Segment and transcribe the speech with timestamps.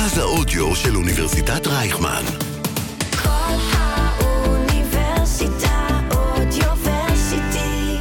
[0.00, 2.22] מרכז האודיו של אוניברסיטת רייכמן.
[3.22, 4.78] כל האוניברסיטה
[6.10, 7.96] אודיוורסיטי.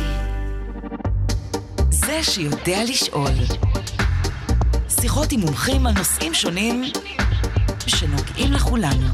[1.90, 3.32] זה שיודע לשאול.
[5.02, 6.84] שיחות עם מומחים על נושאים שונים
[7.88, 9.08] שנוגעים לכולנו.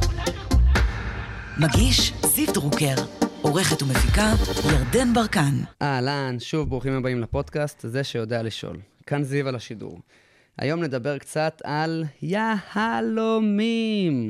[1.58, 2.96] מגיש זיו דרוקר,
[3.42, 4.34] עורכת ומפיקה
[4.72, 5.54] ירדן ברקן.
[5.82, 8.78] אהלן, שוב ברוכים הבאים לפודקאסט, זה שיודע לשאול.
[9.08, 10.00] כאן זיו על השידור.
[10.58, 13.58] היום נדבר קצת על יהלומים.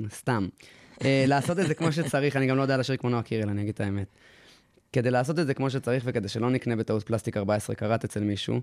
[0.10, 0.48] סתם.
[0.94, 3.62] Uh, לעשות את זה כמו שצריך, אני גם לא יודע לשיר כמו נועה קירל, אני
[3.62, 4.08] אגיד את האמת.
[4.94, 8.62] כדי לעשות את זה כמו שצריך וכדי שלא נקנה בטעות פלסטיק 14 קראט אצל מישהו,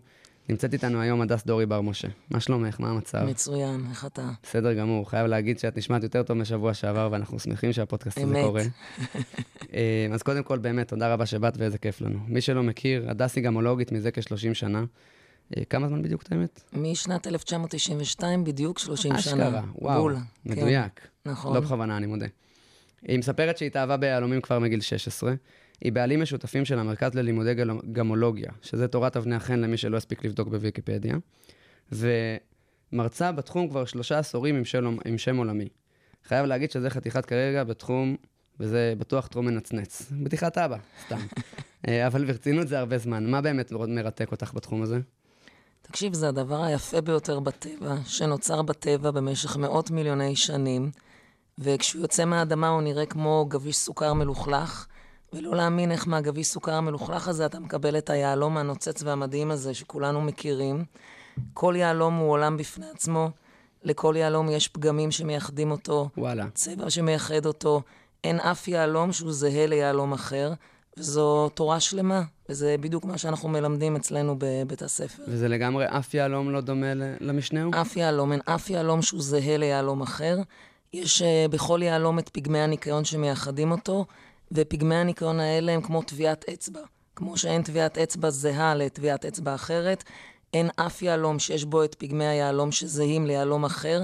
[0.48, 2.08] נמצאת איתנו היום הדס דורי בר משה.
[2.30, 2.80] מה שלומך?
[2.80, 3.24] מה המצב?
[3.24, 4.30] מצוין, איך אתה?
[4.42, 8.34] בסדר גמור, חייב להגיד שאת נשמעת יותר טוב משבוע שעבר, ואנחנו שמחים שהפודקאסט הזה.
[8.42, 8.62] קורה.
[9.74, 12.18] אה, אז קודם כל, באמת, תודה רבה שבאת ואיזה כיף לנו.
[12.26, 14.84] מי שלא מכיר, הדס היא גמולוגית מזה כ-30 שנה.
[15.56, 16.60] אה, כמה זמן בדיוק, את האמת?
[16.72, 19.48] משנת 1992, בדיוק 30 שנה.
[19.48, 21.00] אשכרה, וואו, בול, מדויק.
[21.24, 21.54] כן, נכון.
[21.54, 22.26] לא בכוונה, אני מודה.
[23.02, 25.34] היא מספרת שהיא התאהבה ביהלומים כבר מגיל 16.
[25.80, 30.24] היא בעלים משותפים של המרכז ללימודי גל- גמולוגיה, שזה תורת אבני החן למי שלא הספיק
[30.24, 31.16] לבדוק בוויקיפדיה,
[32.92, 35.68] ומרצה בתחום כבר שלושה עשורים עם, של, עם שם עולמי.
[36.24, 38.16] חייב להגיד שזה חתיכת כרגע בתחום,
[38.60, 40.12] וזה בטוח טרום מנצנץ.
[40.22, 41.18] בדיחת אבא, סתם.
[41.88, 43.30] אה, אבל ברצינות זה הרבה זמן.
[43.30, 44.98] מה באמת מרתק אותך בתחום הזה?
[45.82, 50.90] תקשיב, זה הדבר היפה ביותר בטבע, שנוצר בטבע במשך מאות מיליוני שנים,
[51.58, 54.86] וכשהוא יוצא מהאדמה הוא נראה כמו גביש סוכר מלוכלך,
[55.32, 60.20] ולא להאמין איך מהגביש סוכר המלוכלך הזה אתה מקבל את היהלום הנוצץ והמדהים הזה שכולנו
[60.20, 60.84] מכירים.
[61.54, 63.30] כל יהלום הוא עולם בפני עצמו,
[63.82, 66.46] לכל יהלום יש פגמים שמייחדים אותו, וואלה.
[66.54, 67.82] צבע שמייחד אותו.
[68.24, 70.52] אין אף יהלום שהוא זהה ליהלום אחר,
[70.98, 75.22] וזו תורה שלמה, וזה בדיוק מה שאנחנו מלמדים אצלנו בבית הספר.
[75.28, 77.70] וזה לגמרי אף יהלום לא דומה למשנהו?
[77.80, 80.36] אף יהלום, אין אף יהלום שהוא זהה ליהלום אחר.
[80.92, 84.06] יש uh, בכל יהלום את פגמי הניקיון שמייחדים אותו,
[84.52, 86.80] ופגמי הניקיון האלה הם כמו טביעת אצבע.
[87.16, 90.04] כמו שאין טביעת אצבע זהה לטביעת אצבע אחרת,
[90.54, 94.02] אין אף יהלום שיש בו את פגמי היהלום שזהים ליהלום אחר,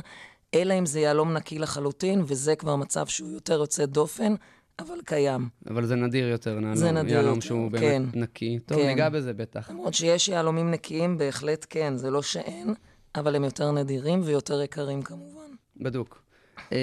[0.54, 4.34] אלא אם זה יהלום נקי לחלוטין, וזה כבר מצב שהוא יותר יוצא דופן,
[4.78, 5.48] אבל קיים.
[5.70, 6.76] אבל זה נדיר יותר, נעלום.
[6.76, 8.02] זה נדיר יהלום שהוא באמת כן.
[8.20, 8.58] נקי.
[8.66, 8.86] טוב, כן.
[8.86, 9.70] ניגע בזה בטח.
[9.70, 12.74] למרות שיש יהלומים נקיים, בהחלט כן, זה לא שאין,
[13.14, 15.48] אבל הם יותר נדירים ויותר יקרים כמובן.
[15.76, 16.22] בדוק.
[16.72, 16.76] אמ,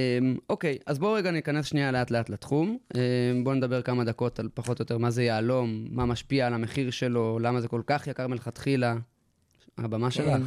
[0.49, 2.77] אוקיי, אז בואו רגע ניכנס שנייה לאט לאט לתחום.
[2.95, 2.99] אמ,
[3.43, 6.91] בואו נדבר כמה דקות על פחות או יותר מה זה יהלום, מה משפיע על המחיר
[6.91, 8.95] שלו, למה זה כל כך יקר מלכתחילה.
[9.77, 10.25] הבמה שלך.
[10.25, 10.41] כן.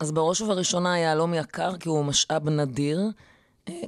[0.00, 3.00] אז בראש ובראשונה היהלום יקר כי הוא משאב נדיר.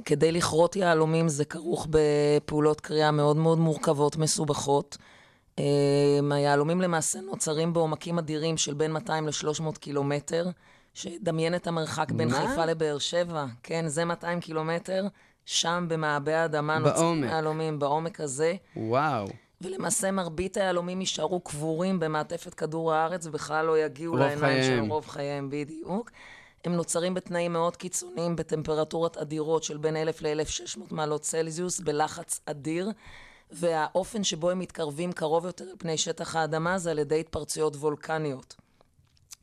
[0.05, 4.97] כדי לכרות יהלומים זה כרוך בפעולות קריאה מאוד מאוד מורכבות, מסובכות.
[5.59, 5.63] אה,
[6.31, 10.49] היהלומים למעשה נוצרים בעומקים אדירים של בין 200 ל-300 קילומטר,
[10.93, 12.47] שדמיין את המרחק בין מה?
[12.47, 13.45] חיפה לבאר שבע.
[13.63, 15.07] כן, זה 200 קילומטר,
[15.45, 17.23] שם במעבה האדמה נוצרים.
[17.23, 18.53] יהלומים, בעומק הזה.
[18.75, 19.27] וואו.
[19.61, 24.63] ולמעשה מרבית היהלומים יישארו קבורים במעטפת כדור הארץ ובכלל לא יגיעו לעיניים.
[24.63, 26.11] שלהם רוב חייהם בדיוק.
[26.67, 32.91] הם נוצרים בתנאים מאוד קיצוניים, בטמפרטורות אדירות של בין 1,000 ל-1,600 מעלות צלזיוס, בלחץ אדיר,
[33.51, 38.55] והאופן שבו הם מתקרבים קרוב יותר אל פני שטח האדמה זה על ידי התפרצויות וולקניות.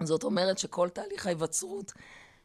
[0.02, 1.92] זאת אומרת שכל תהליך ההיווצרות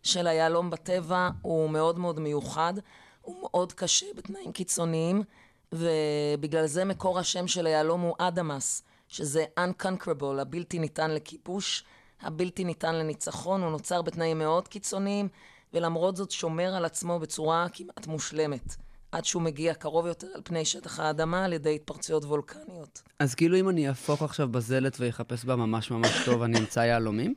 [0.04, 2.74] של היהלום בטבע הוא מאוד מאוד מיוחד,
[3.22, 5.24] הוא מאוד קשה בתנאים קיצוניים,
[5.72, 11.84] ובגלל זה מקור השם של היהלום הוא אדמאס, שזה unconquerable, הבלתי ניתן לכיבוש,
[12.22, 15.28] הבלתי ניתן לניצחון, הוא נוצר בתנאים מאוד קיצוניים,
[15.74, 18.76] ולמרות זאת שומר על עצמו בצורה כמעט מושלמת,
[19.12, 23.02] עד שהוא מגיע קרוב יותר על פני שטח האדמה על ידי התפרצויות וולקניות.
[23.20, 27.36] אז כאילו אם אני אהפוך עכשיו בזלת ויחפש בה ממש ממש טוב, אני אמצא יהלומים?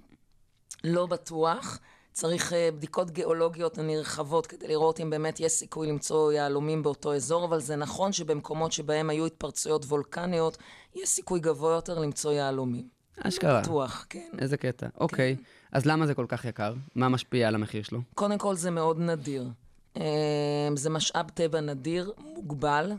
[0.84, 1.78] לא בטוח.
[2.12, 7.44] צריך uh, בדיקות גיאולוגיות נרחבות כדי לראות אם באמת יש סיכוי למצוא יהלומים באותו אזור,
[7.44, 10.56] אבל זה נכון שבמקומות שבהם היו התפרצויות וולקניות,
[10.94, 13.01] יש סיכוי גבוה יותר למצוא יהלומים.
[13.20, 13.60] אשכרה.
[13.60, 14.30] בטוח, כן.
[14.38, 14.86] איזה קטע.
[15.00, 15.36] אוקיי,
[15.72, 16.74] אז למה זה כל כך יקר?
[16.94, 18.00] מה משפיע על המחיר שלו?
[18.14, 19.48] קודם כל זה מאוד נדיר.
[19.96, 22.92] אה, זה משאב טבע נדיר, מוגבל.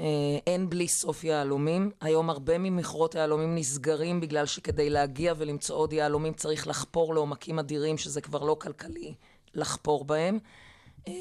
[0.00, 0.04] אה,
[0.46, 1.90] אין בלי סוף יהלומים.
[2.00, 7.98] היום הרבה ממכרות היהלומים נסגרים בגלל שכדי להגיע ולמצוא עוד יהלומים צריך לחפור לעומקים אדירים,
[7.98, 9.14] שזה כבר לא כלכלי
[9.54, 10.38] לחפור בהם.
[11.08, 11.12] אה,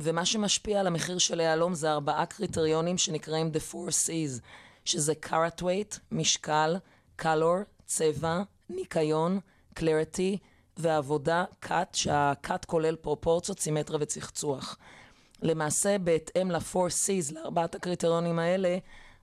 [0.00, 4.40] ומה שמשפיע על המחיר של היהלום זה ארבעה קריטריונים שנקראים The Four C's,
[4.84, 5.12] שזה
[5.60, 6.76] weight, משקל,
[7.22, 9.40] color, צבע, ניקיון,
[9.78, 10.36] clarity
[10.76, 14.78] ועבודה cut, שה-cut כולל פרופורציות, סימטריה וצחצוח.
[15.42, 18.78] למעשה, בהתאם ל-4 C's, לארבעת הקריטריונים האלה,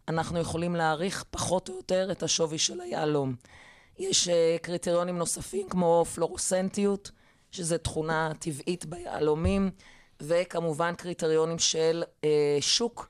[0.07, 3.35] אנחנו יכולים להעריך פחות או יותר את השווי של היהלום.
[3.99, 4.31] יש uh,
[4.61, 7.11] קריטריונים נוספים כמו פלורוסנטיות,
[7.51, 9.71] שזו תכונה טבעית ביהלומים,
[10.21, 13.09] וכמובן קריטריונים של אה, שוק.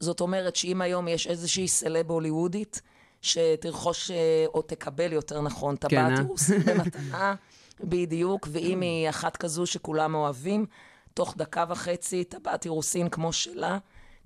[0.00, 2.80] זאת אומרת שאם היום יש איזושהי סלב הוליוודית,
[3.24, 6.18] שתרכוש, אה, או תקבל יותר נכון, טבעת כן, אה?
[6.18, 7.34] אירוסין במתנה,
[7.80, 10.66] בדיוק, ואם היא אחת כזו שכולם אוהבים,
[11.14, 13.78] תוך דקה וחצי טבעת אירוסין כמו שלה,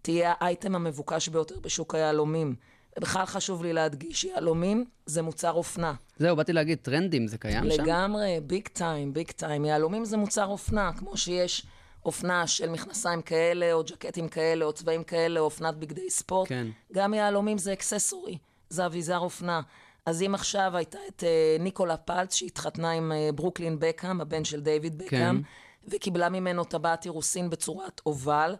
[0.02, 2.54] תהיה האייטם המבוקש ביותר בשוק היהלומים.
[2.98, 5.94] ובכלל חשוב לי להדגיש, יהלומים זה מוצר אופנה.
[6.18, 7.82] זהו, באתי להגיד, טרנדים זה קיים שם?
[7.82, 9.64] לגמרי, big time, big time.
[9.64, 11.66] יהלומים זה מוצר אופנה, כמו שיש
[12.04, 16.48] אופנה של מכנסיים כאלה, או ג'קטים כאלה, או צבעים כאלה, או אופנת בגדי ספורט.
[16.48, 16.66] כן.
[16.92, 18.38] גם יהלומים זה accessory,
[18.70, 19.60] זה אביזר אופנה.
[20.06, 24.60] אז אם עכשיו הייתה את אה, ניקולה פלץ, שהתחתנה עם אה, ברוקלין בקאם, הבן של
[24.60, 25.42] דיוויד בקאם,
[25.88, 28.54] וקיבלה ממנו טבעת אירוסין בצורת oval,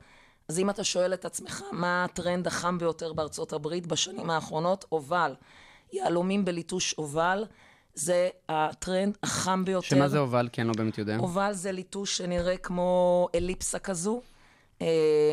[0.49, 4.84] אז אם אתה שואל את עצמך, מה הטרנד החם ביותר בארצות הברית בשנים האחרונות?
[4.93, 5.34] אובל.
[5.93, 7.44] יהלומים בליטוש אובל,
[7.94, 9.87] זה הטרנד החם ביותר.
[9.87, 10.49] שמה זה הובל?
[10.52, 11.16] כי אני לא באמת יודע.
[11.19, 14.22] אובל זה ליטוש שנראה כמו אליפסה כזו.
[14.83, 14.87] אה,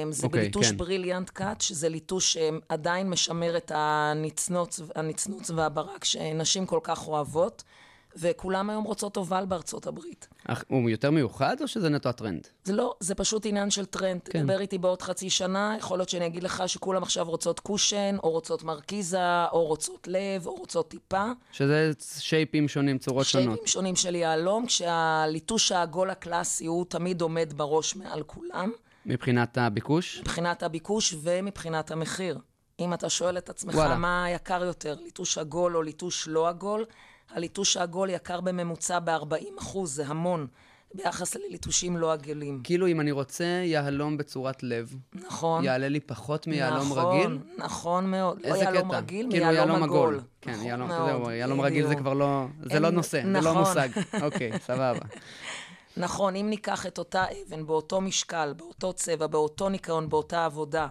[0.10, 0.78] זה אוקיי, בליטוש כן.
[0.78, 7.64] בריליאנט קאט, שזה ליטוש שעדיין משמר את הנצנוץ, הנצנוץ והברק שנשים כל כך אוהבות,
[8.18, 10.28] וכולם היום רוצות אובל בארצות הברית.
[10.48, 12.48] אך, הוא יותר מיוחד או שזה נטו הטרנד?
[12.64, 14.22] זה לא, זה פשוט עניין של טרנד.
[14.24, 14.40] כן.
[14.40, 18.30] תדבר איתי בעוד חצי שנה, יכול להיות שאני אגיד לך שכולם עכשיו רוצות cushion, או
[18.30, 21.26] רוצות מרקיזה, או רוצות לב, או רוצות טיפה.
[21.52, 23.48] שזה שייפים שונים, צורות שונות.
[23.48, 28.72] שייפים שונים של יהלום, כשהליטוש העגול הקלאסי הוא תמיד עומד בראש מעל כולם,
[29.06, 30.19] מבחינת הביקוש?
[30.22, 32.40] מבחינת הביקוש ומבחינת המחיר.
[32.80, 33.98] אם אתה שואל את עצמך וואלה.
[33.98, 36.86] מה יקר יותר, ליטוש עגול או ליטוש לא עגול,
[37.31, 39.22] הליטוש העגול יקר בממוצע ב-40
[39.60, 40.48] אחוז, זה המון,
[40.94, 42.62] ביחס לליטושים לא עגלים.
[42.63, 45.63] כאילו, אם אני רוצה יהלום בצורת לב, נכון.
[45.63, 47.38] יעלה לי פחות מיהלום נכון, רגיל?
[47.58, 48.40] נכון מאוד.
[48.42, 48.98] לא איזה יהלום קטע?
[48.98, 50.19] רגיל, כאילו מיהלום עגול.
[50.42, 51.96] כן, נכון יהלום, מאוד, זהו, יהלום רגיל זה.
[51.96, 53.58] כבר לא, זה אין- לא נושא, זה לא נכון.
[53.58, 53.90] מושג.
[54.22, 55.00] אוקיי, סבבה.
[55.98, 60.88] נכון, אם ניקח את אותה אבן באותו משקל, באותו צבע, באותו ניקיון, באותה עבודה,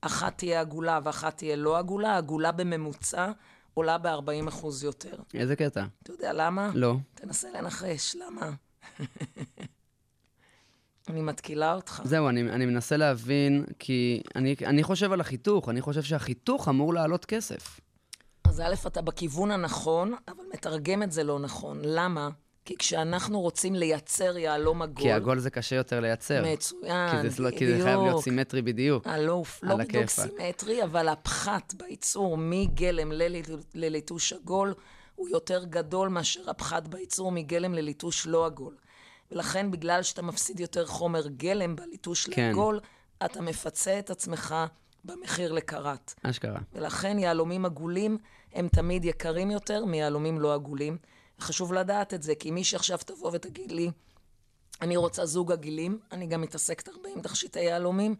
[0.00, 3.32] אחת תהיה עגולה ואחת תהיה לא עגולה, עגולה בממוצע
[3.74, 5.16] עולה ב-40 אחוז יותר.
[5.34, 5.84] איזה קטע?
[6.02, 6.70] אתה יודע למה?
[6.74, 6.94] לא.
[7.14, 8.50] תנסה לנחש, למה?
[11.08, 12.02] אני מתקילה אותך.
[12.04, 16.94] זהו, אני, אני מנסה להבין, כי אני, אני חושב על החיתוך, אני חושב שהחיתוך אמור
[16.94, 17.80] לעלות כסף.
[18.44, 21.78] אז א', אתה בכיוון הנכון, אבל מתרגם את זה לא נכון.
[21.84, 22.30] למה?
[22.66, 25.02] כי כשאנחנו רוצים לייצר יהלום עגול...
[25.02, 26.44] כי עגול זה קשה יותר לייצר.
[26.52, 28.24] מצוין, כי זה, לא- כי זה חייב להיות בדיוק.
[28.24, 29.06] סימטרי בדיוק.
[29.06, 30.30] הלא, לא על בדיוק הכיפאק.
[30.38, 34.74] סימטרי, אבל הפחת בייצור מגלם לליט- לליטוש עגול
[35.14, 38.74] הוא יותר גדול מאשר הפחת בייצור מגלם לליטוש לא עגול.
[39.32, 42.42] ולכן, בגלל שאתה מפסיד יותר חומר גלם בליטוש כן.
[42.46, 42.80] לעגול,
[43.24, 44.54] אתה מפצה את עצמך
[45.04, 46.14] במחיר לקראט.
[46.22, 46.60] אשכרה.
[46.72, 48.18] ולכן יהלומים עגולים
[48.54, 50.96] הם תמיד יקרים יותר מיהלומים לא עגולים.
[51.40, 53.90] חשוב לדעת את זה, כי מי שעכשיו תבוא ותגיד לי,
[54.80, 58.14] אני רוצה זוג עגילים, אני גם מתעסקת הרבה עם תכשיטי יהלומים,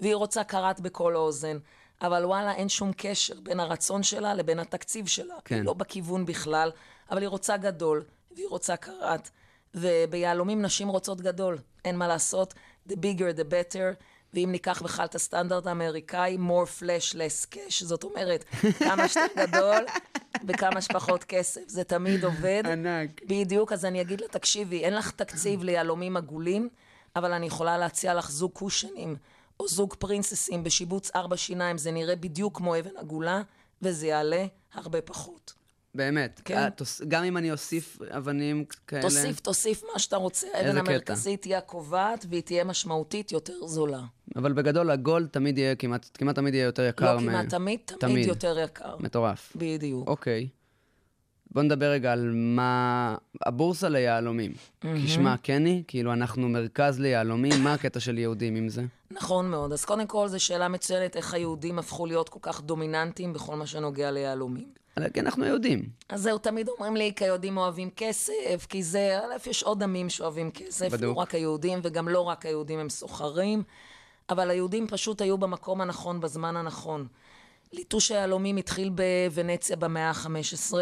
[0.00, 1.58] והיא רוצה קראט בכל האוזן.
[2.02, 5.34] אבל וואלה, אין שום קשר בין הרצון שלה לבין התקציב שלה.
[5.44, 5.54] כן.
[5.54, 6.70] היא לא בכיוון בכלל,
[7.10, 9.30] אבל היא רוצה גדול, והיא רוצה קראט.
[9.74, 12.54] וביהלומים נשים רוצות גדול, אין מה לעשות,
[12.88, 14.02] the bigger the better.
[14.34, 18.44] ואם ניקח בכלל את הסטנדרט האמריקאי, more flash less cash, זאת אומרת,
[18.78, 19.84] כמה שאתה גדול
[20.48, 21.60] וכמה שפחות כסף.
[21.66, 22.62] זה תמיד עובד.
[22.66, 23.20] ענק.
[23.24, 26.68] בדיוק, אז אני אגיד לה, תקשיבי, אין לך תקציב ליהלומים עגולים,
[27.16, 29.16] אבל אני יכולה להציע לך זוג קושנים,
[29.60, 33.42] או זוג פרינססים בשיבוץ ארבע שיניים, זה נראה בדיוק כמו אבן עגולה,
[33.82, 35.52] וזה יעלה הרבה פחות.
[35.94, 36.40] באמת.
[36.44, 36.56] כן.
[36.58, 36.68] אה,
[37.08, 39.02] גם אם אני אוסיף אבנים כאלה...
[39.02, 40.46] תוסיף, תוסיף מה שאתה רוצה.
[40.54, 40.78] האבן.
[40.78, 44.00] המרכזית תהיה הקובעת, והיא תהיה משמעותית יותר זולה.
[44.36, 47.14] אבל בגדול, הגולד תמיד יהיה, כמעט, כמעט תמיד יהיה יותר יקר.
[47.14, 48.26] לא מ- כמעט תמיד, תמיד תמיד.
[48.28, 48.96] יותר יקר.
[49.00, 49.52] מטורף.
[49.56, 50.08] בדיוק.
[50.08, 50.48] אוקיי.
[51.50, 53.16] בוא נדבר רגע על מה...
[53.46, 54.52] הבורסה ליהלומים.
[55.04, 58.82] כשמה כן היא, כאילו אנחנו מרכז ליהלומים, מה הקטע של יהודים עם זה?
[59.10, 59.72] נכון מאוד.
[59.72, 63.66] אז קודם כל, זו שאלה מצוינת, איך היהודים הפכו להיות כל כך דומיננטיים בכל מה
[63.66, 64.68] שנוגע ליהלומים.
[64.98, 65.88] אלא כי אנחנו יהודים.
[66.08, 70.08] אז זהו, תמיד אומרים לי, כי היהודים אוהבים כסף, כי זה, א', יש עוד עמים
[70.08, 71.02] שאוהבים כסף, בדוק.
[71.02, 73.62] לא רק היהודים, וגם לא רק היהודים הם סוחרים,
[74.30, 77.06] אבל היהודים פשוט היו במקום הנכון, בזמן הנכון.
[77.72, 80.74] ליטוש היהלומים התחיל בוונציה במאה ה-15.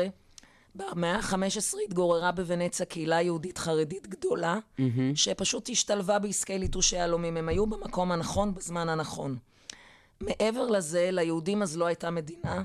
[0.74, 4.58] במאה ה-15 התגוררה בוונציה קהילה יהודית חרדית גדולה,
[5.14, 7.36] שפשוט השתלבה בעסקי ליטוש היהלומים.
[7.36, 9.36] הם היו במקום הנכון, בזמן הנכון.
[10.20, 12.62] מעבר לזה, ליהודים אז לא הייתה מדינה,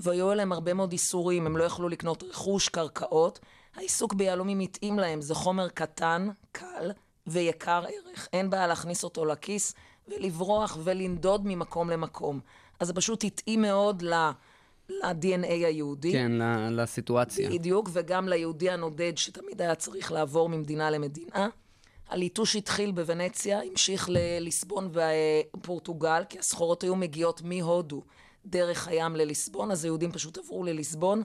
[0.00, 3.38] והיו עליהם הרבה מאוד איסורים, הם לא יכלו לקנות רכוש, קרקעות.
[3.76, 6.90] העיסוק ביהלומים התאים להם, זה חומר קטן, קל
[7.26, 8.28] ויקר ערך.
[8.32, 9.74] אין בעיה להכניס אותו לכיס
[10.08, 12.40] ולברוח ולנדוד ממקום למקום.
[12.80, 16.12] אז זה פשוט התאים מאוד ל-DNA היהודי.
[16.12, 17.50] כן, ל- לסיטואציה.
[17.50, 21.48] בדיוק, וגם ליהודי הנודד שתמיד היה צריך לעבור ממדינה למדינה.
[22.08, 24.90] הליטוש התחיל בוונציה, המשיך לליסבון
[25.56, 28.02] ופורטוגל, כי הסחורות היו מגיעות מהודו
[28.46, 31.22] דרך הים לליסבון, אז היהודים פשוט עברו לליסבון,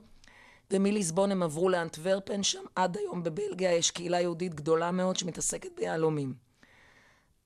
[0.71, 6.33] ומליסבון הם עברו לאנטוורפן, שם עד היום בבלגיה יש קהילה יהודית גדולה מאוד שמתעסקת ביהלומים.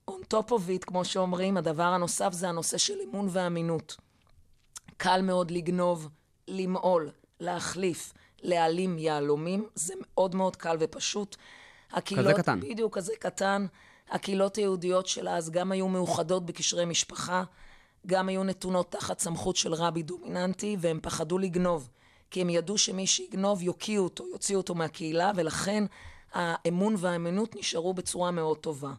[0.08, 3.96] on top of it, כמו שאומרים, הדבר הנוסף זה הנושא של אמון ואמינות.
[4.96, 6.08] קל מאוד לגנוב,
[6.48, 7.10] למעול,
[7.40, 11.36] להחליף, להעלים יהלומים, זה מאוד מאוד קל ופשוט.
[11.92, 12.60] הקהילות, קטן.
[12.60, 13.66] בדיוק, כזה קטן.
[14.10, 17.44] הקהילות היהודיות של אז גם היו מאוחדות בקשרי משפחה,
[18.08, 21.88] גם היו נתונות תחת סמכות של רבי דומיננטי, והם פחדו לגנוב.
[22.30, 25.84] כי הם ידעו שמי שיגנוב יוקיעו אותו, יוציאו אותו מהקהילה, ולכן
[26.32, 28.92] האמון והאמינות נשארו בצורה מאוד טובה.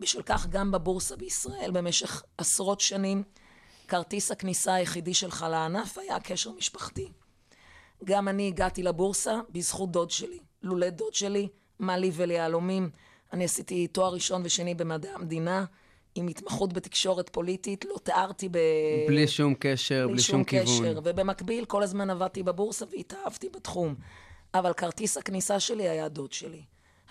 [0.00, 3.22] בשל כך גם בבורסה בישראל במשך עשרות שנים,
[3.88, 7.08] כרטיס הכניסה היחידי שלך לענף היה קשר משפחתי.
[8.04, 10.38] גם אני הגעתי לבורסה בזכות דוד שלי.
[10.62, 12.90] לולא דוד שלי, מה לי וליהלומים.
[13.32, 15.64] אני עשיתי תואר ראשון ושני במדעי המדינה,
[16.18, 18.58] עם התמחות בתקשורת פוליטית, לא תיארתי ב...
[19.08, 20.66] בלי שום קשר, בלי שום כיוון.
[20.66, 23.94] קשר, ובמקביל כל הזמן עבדתי בבורסה והתאהבתי בתחום.
[24.54, 26.62] אבל כרטיס הכניסה שלי היה דוד שלי.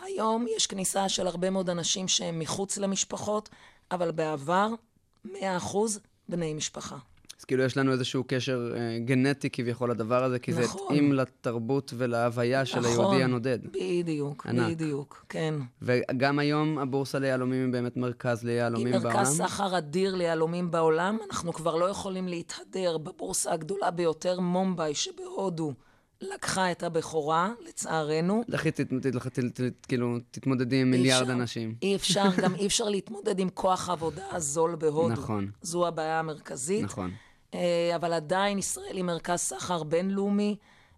[0.04, 3.50] היום יש כניסה של הרבה מאוד אנשים שהם מחוץ למשפחות,
[3.92, 4.70] אבל בעבר,
[5.26, 5.30] 100%
[6.30, 6.98] בני משפחה.
[7.40, 10.82] אז כאילו יש לנו איזשהו קשר אה, גנטי כביכול לדבר הזה, כי זה נכון.
[10.86, 13.60] התאים לתרבות ולהוויה של היהודי הנודד.
[13.72, 14.72] בדיוק, ענק.
[14.72, 15.54] בדיוק, כן.
[15.82, 19.16] וגם היום הבורסה ליהלומים היא באמת מרכז היא ליהלומים בעולם.
[19.16, 21.18] מרכז סחר אדיר ליהלומים בעולם.
[21.32, 25.74] אנחנו כבר לא יכולים להתהדר בבורסה הגדולה ביותר, מומביי שבהודו,
[26.22, 28.44] לקחה את הבכורה, לצערנו.
[28.48, 28.70] לכי
[29.88, 31.76] כאילו, תתמודדי עם מיליארד אנשים.
[31.82, 35.10] אי אפשר, גם אי אפשר להתמודד עם כוח העבודה הזול בהודו.
[35.10, 35.52] נכון.
[35.62, 36.84] זו הבעיה המרכזית.
[36.84, 37.12] נכון.
[37.58, 40.56] אה, אבל עדיין ישראל היא מרכז סחר בינלאומי,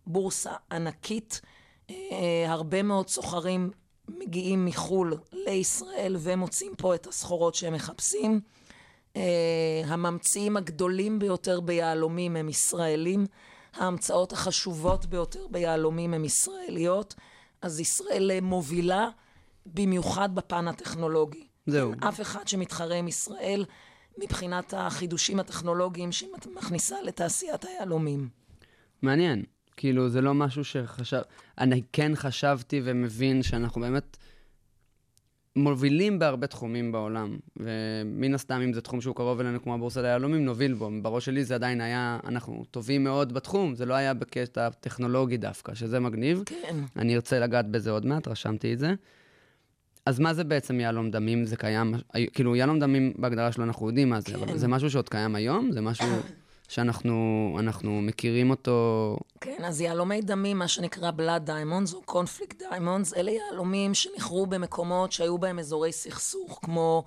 [0.07, 1.41] בורסה ענקית.
[1.89, 3.71] אה, הרבה מאוד סוחרים
[4.07, 8.41] מגיעים מחו"ל לישראל ומוצאים פה את הסחורות שהם מחפשים.
[9.15, 13.25] אה, הממציאים הגדולים ביותר ביהלומים הם ישראלים.
[13.73, 17.15] ההמצאות החשובות ביותר ביהלומים הן ישראליות.
[17.61, 19.09] אז ישראל אה, מובילה
[19.65, 21.47] במיוחד בפן הטכנולוגי.
[21.67, 21.93] זהו.
[21.99, 23.65] אף אחד שמתחרה עם ישראל
[24.19, 28.29] מבחינת החידושים הטכנולוגיים שהיא מכניסה לתעשיית היהלומים.
[29.01, 29.43] מעניין.
[29.77, 31.21] כאילו, זה לא משהו שחשב...
[31.57, 34.17] אני כן חשבתי ומבין שאנחנו באמת
[35.55, 37.37] מובילים בהרבה תחומים בעולם.
[37.57, 40.89] ומן הסתם, אם זה תחום שהוא קרוב אלינו כמו הבורסה ליהלומים, נוביל בו.
[41.01, 45.73] בראש שלי זה עדיין היה, אנחנו טובים מאוד בתחום, זה לא היה בקטע הטכנולוגי דווקא,
[45.73, 46.43] שזה מגניב.
[46.45, 46.75] כן.
[46.95, 48.93] אני ארצה לגעת בזה עוד מעט, רשמתי את זה.
[50.09, 51.45] אז מה זה בעצם יהלום דמים?
[51.45, 51.93] זה קיים,
[52.33, 54.57] כאילו יהלום דמים בהגדרה שלו אנחנו יודעים מה זה, אבל כן.
[54.57, 55.71] זה משהו שעוד קיים היום?
[55.71, 56.07] זה משהו
[56.67, 59.17] שאנחנו אנחנו מכירים אותו...
[59.41, 65.11] כן, אז יהלומי דמים, מה שנקרא blood diamonds או conflict diamonds, אלה יהלומים שנכרו במקומות
[65.11, 67.03] שהיו בהם אזורי סכסוך, כמו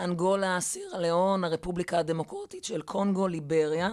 [0.00, 3.90] אנגולה, סירה ליאון, הרפובליקה הדמוקרטית של קונגו, ליבריה,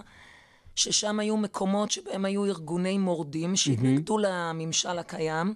[0.76, 5.54] ששם היו מקומות שבהם היו ארגוני מורדים שהתנגדו לממשל הקיים,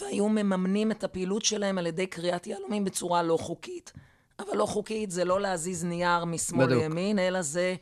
[0.00, 3.92] והיו מממנים את הפעילות שלהם על ידי קריאת יהלומים בצורה לא חוקית.
[4.38, 6.82] אבל לא חוקית זה לא להזיז נייר משמאל בדיוק.
[6.82, 7.74] לימין, אלא זה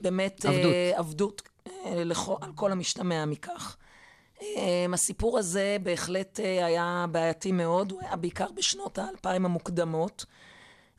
[0.00, 0.72] באמת עבדות.
[0.72, 3.76] אה, עבדות אה, לכו- על כל המשתמע מכך.
[4.42, 10.24] אה, הסיפור הזה בהחלט אה, היה בעייתי מאוד, הוא היה בעיקר בשנות האלפיים המוקדמות,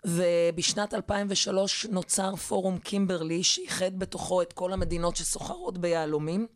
[0.05, 6.47] ובשנת 2003 נוצר פורום קימברלי שאיחד בתוכו את כל המדינות שסוחרות ביהלומים,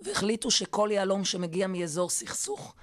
[0.00, 2.74] והחליטו שכל יהלום שמגיע מאזור סכסוך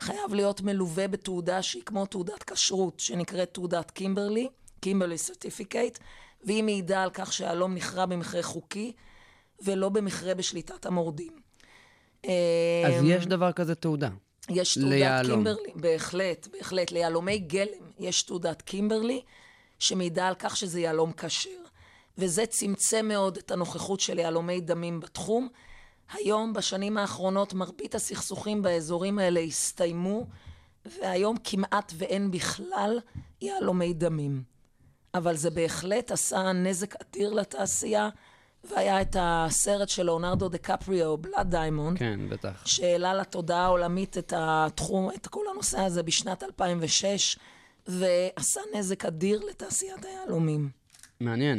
[0.00, 4.48] חייב להיות מלווה בתעודה שהיא כמו תעודת כשרות, שנקראת תעודת קימברלי,
[4.80, 5.98] Kimberley certificate,
[6.44, 8.92] והיא מעידה על כך שהיהלום נכרה במכרה חוקי
[9.60, 11.32] ולא במכרה בשליטת המורדים.
[12.22, 12.30] אז
[13.00, 14.08] אמ, יש דבר כזה תעודה.
[14.48, 15.44] יש תעודת ליהלום.
[15.44, 16.92] קימברלי, בהחלט, בהחלט.
[16.92, 19.22] ליהלומי גלם יש תעודת קימברלי,
[19.78, 21.50] שמעידה על כך שזה יהלום כשר.
[22.18, 25.48] וזה צמצם מאוד את הנוכחות של יהלומי דמים בתחום.
[26.12, 30.26] היום, בשנים האחרונות, מרבית הסכסוכים באזורים האלה הסתיימו,
[30.84, 32.98] והיום כמעט ואין בכלל
[33.40, 34.42] יהלומי דמים.
[35.14, 38.08] אבל זה בהחלט עשה נזק אדיר לתעשייה,
[38.64, 42.66] והיה את הסרט של לאונרדו דה קפריו, Blood Diamond, כן, בטח.
[42.66, 47.38] שהעלה לתודעה העולמית את התחום, את כל הנושא הזה בשנת 2006,
[47.86, 50.70] ועשה נזק אדיר לתעשיית היהלומים.
[51.20, 51.58] מעניין.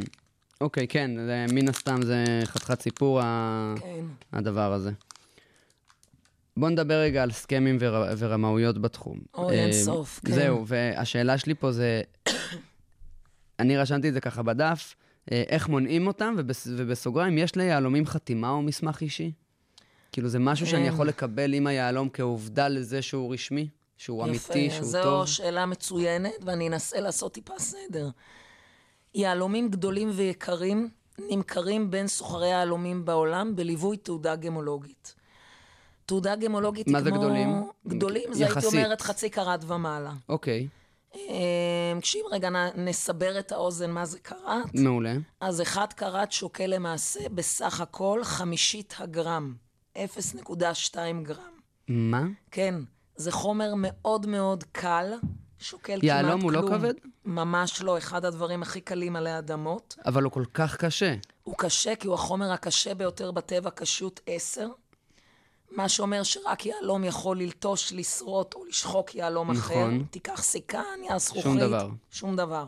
[0.62, 3.22] אוקיי, כן, זה, מן הסתם זה חתיכת סיפור.
[3.22, 4.06] כן.
[4.34, 4.92] הדבר הזה.
[6.58, 8.06] בוא נדבר רגע על סכמים ור...
[8.18, 9.20] ורמאויות בתחום.
[9.34, 10.34] אוי, אין אה, סוף, כן.
[10.34, 12.02] זהו, והשאלה שלי פה זה,
[13.60, 14.96] אני רשמתי את זה ככה בדף,
[15.32, 19.32] אה, איך מונעים אותם, ובס, ובסוגריים, יש ליהלומים חתימה או מסמך אישי?
[20.12, 20.94] כאילו, זה משהו שאני אין.
[20.94, 23.68] יכול לקבל עם היהלום כעובדה לזה שהוא רשמי?
[23.98, 25.28] שהוא אמיתי, שהוא זו טוב?
[25.28, 28.10] שאלה מצוינת, ואני אנסה לעשות טיפה סדר.
[29.18, 35.16] יהלומים גדולים ויקרים נמכרים בין סוחרי יהלומים בעולם בליווי תעודה גמולוגית.
[36.06, 37.20] תעודה גמולוגית מה היא זה כמו...
[37.20, 37.50] גדולים?
[37.88, 38.66] גדולים זה הייתי.
[38.66, 40.14] אומרת חצי קרת ומעלה.
[40.30, 40.68] אוקיי,
[41.16, 45.14] אה, כשאם רגע נסבר את האוזן מה זה קרת, מעולה.
[45.42, 49.56] אז אחד קרת שוקל למעשה בסך הכל חמישית הגרם,
[49.98, 51.58] 0.2 גרם.
[51.88, 52.24] מה?
[52.52, 52.76] כן,
[53.16, 55.14] זה חומר מאוד מאוד קל,
[55.60, 56.10] שוקל כמעט כלום.
[56.10, 56.94] יהלום הוא לא כבד?
[57.26, 59.96] ממש לא, אחד הדברים הכי קלים עלי אדמות.
[60.06, 61.16] אבל הוא כל כך קשה.
[61.44, 64.68] הוא קשה כי הוא החומר הקשה ביותר בטבע, קשות 10.
[65.72, 69.74] מה שאומר שרק יהלום יכול ללטוש, לשרוט או לשחוק יהלום אחר.
[69.74, 70.06] נכון.
[70.12, 71.44] תיקח סיכה, נייר זכוכית.
[71.44, 71.90] שום דבר.
[72.12, 72.68] שום דבר.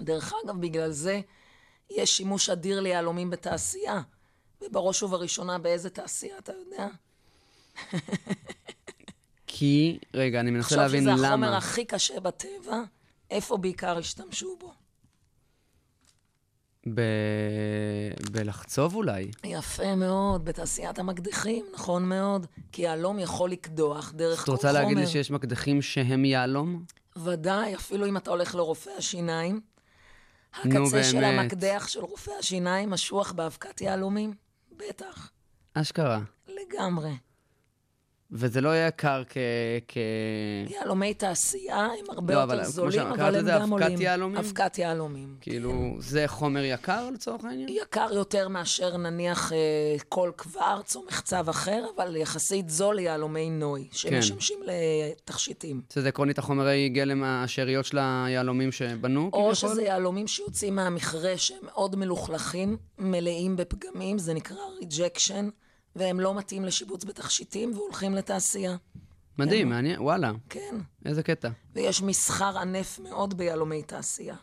[0.00, 1.20] דרך אגב, בגלל זה
[1.90, 4.00] יש שימוש אדיר ליהלומים בתעשייה.
[4.62, 6.88] ובראש ובראשונה, באיזה תעשייה, אתה יודע?
[9.48, 11.26] כי, רגע, אני מנסה להבין שזה למה.
[11.28, 12.82] החומר הכי קשה בטבע,
[13.30, 14.72] איפה בעיקר השתמשו בו?
[16.94, 17.00] ב...
[18.30, 19.30] בלחצוב אולי.
[19.44, 22.46] יפה מאוד, בתעשיית המקדחים, נכון מאוד.
[22.72, 24.82] כי יהלום יכול לקדוח דרך את כל רוצה חומר.
[24.82, 26.84] להגיד לי שיש מקדחים שהם יהלום?
[27.16, 29.60] ודאי, אפילו אם אתה הולך לרופא השיניים,
[30.64, 31.40] נו, הקצה של באמת.
[31.40, 34.34] המקדח של רופא השיניים משוח באבקת יהלומים.
[34.76, 35.30] בטח,
[35.74, 36.20] אשכרה.
[36.48, 37.10] לגמרי.
[38.32, 39.36] וזה לא יקר כ...
[39.88, 39.96] כ...
[40.68, 44.00] יהלומי תעשייה הם הרבה לא, יותר זולים, אבל הם גם אבקת עולים.
[44.00, 44.38] יהלומים?
[44.38, 45.36] אבקת יהלומים.
[45.40, 47.68] כאילו, זה חומר יקר לצורך העניין?
[47.68, 49.56] יקר יותר מאשר נניח אה,
[50.08, 55.80] כל קוורץ או מחצב אחר, אבל יחסית זול ליהלומי נוי, שמשמשים לתכשיטים.
[55.92, 59.54] שזה עקרונית החומרי גלם, השאריות של היהלומים שבנו, או כביכול?
[59.54, 65.48] שזה יהלומים שיוצאים מהמכרה שהם מאוד מלוכלכים, מלאים בפגמים, זה נקרא rejection,
[65.98, 68.76] והם לא מתאים לשיבוץ בתכשיטים והולכים לתעשייה.
[69.38, 71.48] מדהים, מעניין, וואלה, כן, איזה קטע.
[71.74, 74.34] ויש מסחר ענף מאוד ביהלומי תעשייה.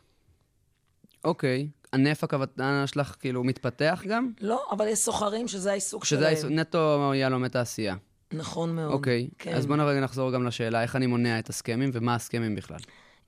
[1.24, 4.32] אוקיי, הענף הכוונה שלך כאילו מתפתח גם?
[4.42, 6.34] לא, אבל יש סוחרים שזה העיסוק שזה שלהם.
[6.36, 7.96] היס- נטו יהלומי תעשייה.
[8.34, 8.92] נכון מאוד.
[8.92, 9.54] אוקיי, כן.
[9.56, 12.80] אז בוא רגע נחזור גם לשאלה, איך אני מונע את הסכמים ומה הסכמים בכלל.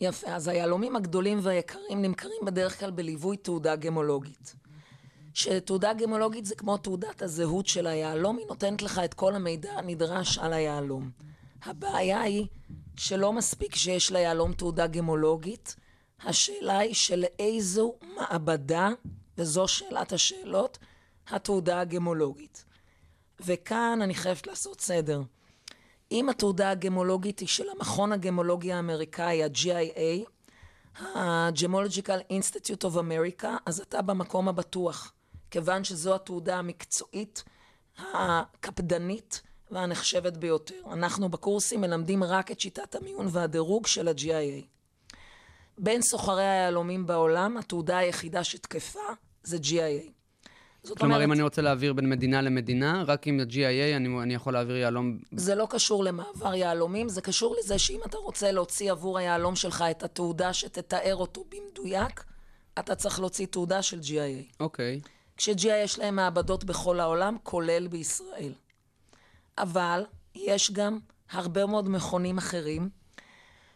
[0.01, 4.55] יפה, אז היהלומים הגדולים והיקרים נמכרים בדרך כלל בליווי תעודה גמולוגית.
[5.37, 10.37] שתעודה גמולוגית זה כמו תעודת הזהות של היהלום, היא נותנת לך את כל המידע הנדרש
[10.37, 11.11] על היהלום.
[11.63, 12.47] הבעיה היא
[12.95, 15.75] שלא מספיק שיש ליהלום תעודה גמולוגית,
[16.23, 18.89] השאלה היא שלאיזו מעבדה,
[19.37, 20.77] וזו שאלת השאלות,
[21.27, 22.65] התעודה הגמולוגית.
[23.39, 25.21] וכאן אני חייבת לעשות סדר.
[26.11, 30.29] אם התעודה הגמולוגית היא של המכון הגמולוגי האמריקאי, ה-GIA,
[31.01, 35.13] ה-Gemological Institute of America, אז אתה במקום הבטוח,
[35.51, 37.43] כיוון שזו התעודה המקצועית,
[38.13, 40.75] הקפדנית והנחשבת ביותר.
[40.91, 44.65] אנחנו בקורסים מלמדים רק את שיטת המיון והדירוג של ה-GIA.
[45.77, 48.99] בין סוחרי היהלומים בעולם, התעודה היחידה שתקפה
[49.43, 50.11] זה GIA.
[50.83, 54.33] זאת כלומר, אומרת, אם אני רוצה להעביר בין מדינה למדינה, רק עם ה-GIA אני, אני
[54.33, 55.17] יכול להעביר יהלום...
[55.31, 59.83] זה לא קשור למעבר יהלומים, זה קשור לזה שאם אתה רוצה להוציא עבור היהלום שלך
[59.91, 62.23] את התעודה שתתאר אותו במדויק,
[62.79, 64.53] אתה צריך להוציא תעודה של GIA.
[64.59, 65.01] אוקיי.
[65.37, 68.53] כש-GIA יש להם מעבדות בכל העולם, כולל בישראל.
[69.57, 70.99] אבל יש גם
[71.31, 72.89] הרבה מאוד מכונים אחרים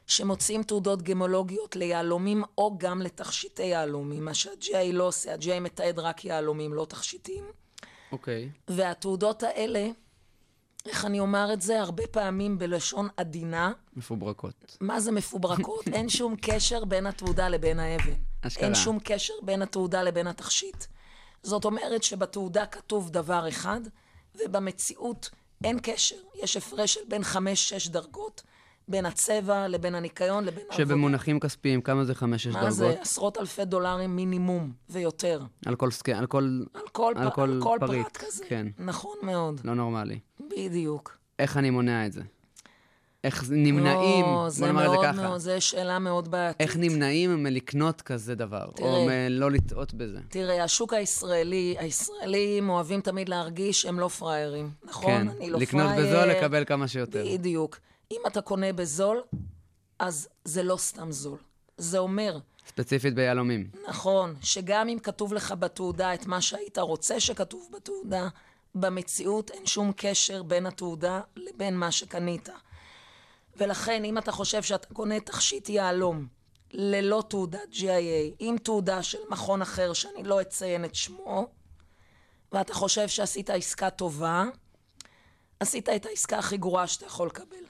[0.08, 6.26] שמוציאים תעודות גמולוגיות ליהלומים או גם לתכשיטי יהלומים, מה שה-GIA לא עושה, ה-GIA מתעד רק
[6.26, 7.43] יהלומים, לא תכשיטים.
[8.12, 8.50] אוקיי.
[8.67, 9.89] והתעודות האלה,
[10.86, 11.82] איך אני אומר את זה?
[11.82, 14.78] הרבה פעמים בלשון עדינה, מפוברקות.
[14.82, 15.88] מה זה מפוברקות?
[15.95, 18.13] אין שום קשר בין התעודה לבין האבן.
[18.41, 18.63] אשכרה.
[18.65, 20.86] אין שום קשר בין התעודה לבין התכשיט.
[21.43, 23.82] זאת אומרת שבתעודה כתוב דבר אחד,
[24.36, 25.30] ובמציאות
[25.63, 26.15] אין קשר.
[26.43, 28.43] יש הפרש של בין חמש-שש דרגות,
[28.88, 30.77] בין הצבע לבין הניקיון לבין העבודה.
[30.77, 32.63] שבמונחים כספיים, כמה זה חמש-שש דרגות?
[32.63, 32.95] מה זה?
[33.01, 35.41] עשרות אלפי דולרים מינימום ויותר.
[35.65, 36.10] על כל סק...
[36.10, 36.62] על כל...
[36.73, 37.34] על כל, על פ...
[37.34, 38.45] כל על כל פריט, פרט כזה.
[38.47, 38.67] כן.
[38.80, 39.62] נכון מאוד.
[39.63, 40.19] לא נורמלי.
[40.39, 41.17] בדיוק.
[41.39, 42.21] איך אני מונע את זה?
[43.23, 45.21] איך זה- נמנעים, לא, בוא זה נאמר את זה ככה.
[45.21, 46.62] מאוד, זו שאלה מאוד בעייתית.
[46.62, 49.05] איך נמנעים מלקנות כזה דבר, או תראה.
[49.29, 50.19] מלא לטעות בזה?
[50.29, 55.05] תראה, השוק הישראלי, הישראלים אוהבים תמיד להרגיש שהם לא פראיירים, נכון?
[55.12, 56.07] כן, אני לא לקנות פראייר.
[56.15, 57.25] בזול, לקבל כמה שיותר.
[57.34, 57.77] בדיוק.
[58.12, 59.21] אם אתה קונה בזול,
[59.99, 61.38] אז זה לא סתם זול.
[61.77, 63.67] זה אומר, ספציפית ביהלומים.
[63.89, 68.27] נכון, שגם אם כתוב לך בתעודה את מה שהיית רוצה שכתוב בתעודה,
[68.75, 72.49] במציאות אין שום קשר בין התעודה לבין מה שקנית.
[73.57, 76.27] ולכן, אם אתה חושב שאתה קונה תכשיט יהלום,
[76.73, 81.47] ללא תעודת GIA, עם תעודה של מכון אחר שאני לא אציין את שמו,
[82.51, 84.45] ואתה חושב שעשית עסקה טובה,
[85.59, 87.65] עשית את העסקה הכי גרועה שאתה יכול לקבל.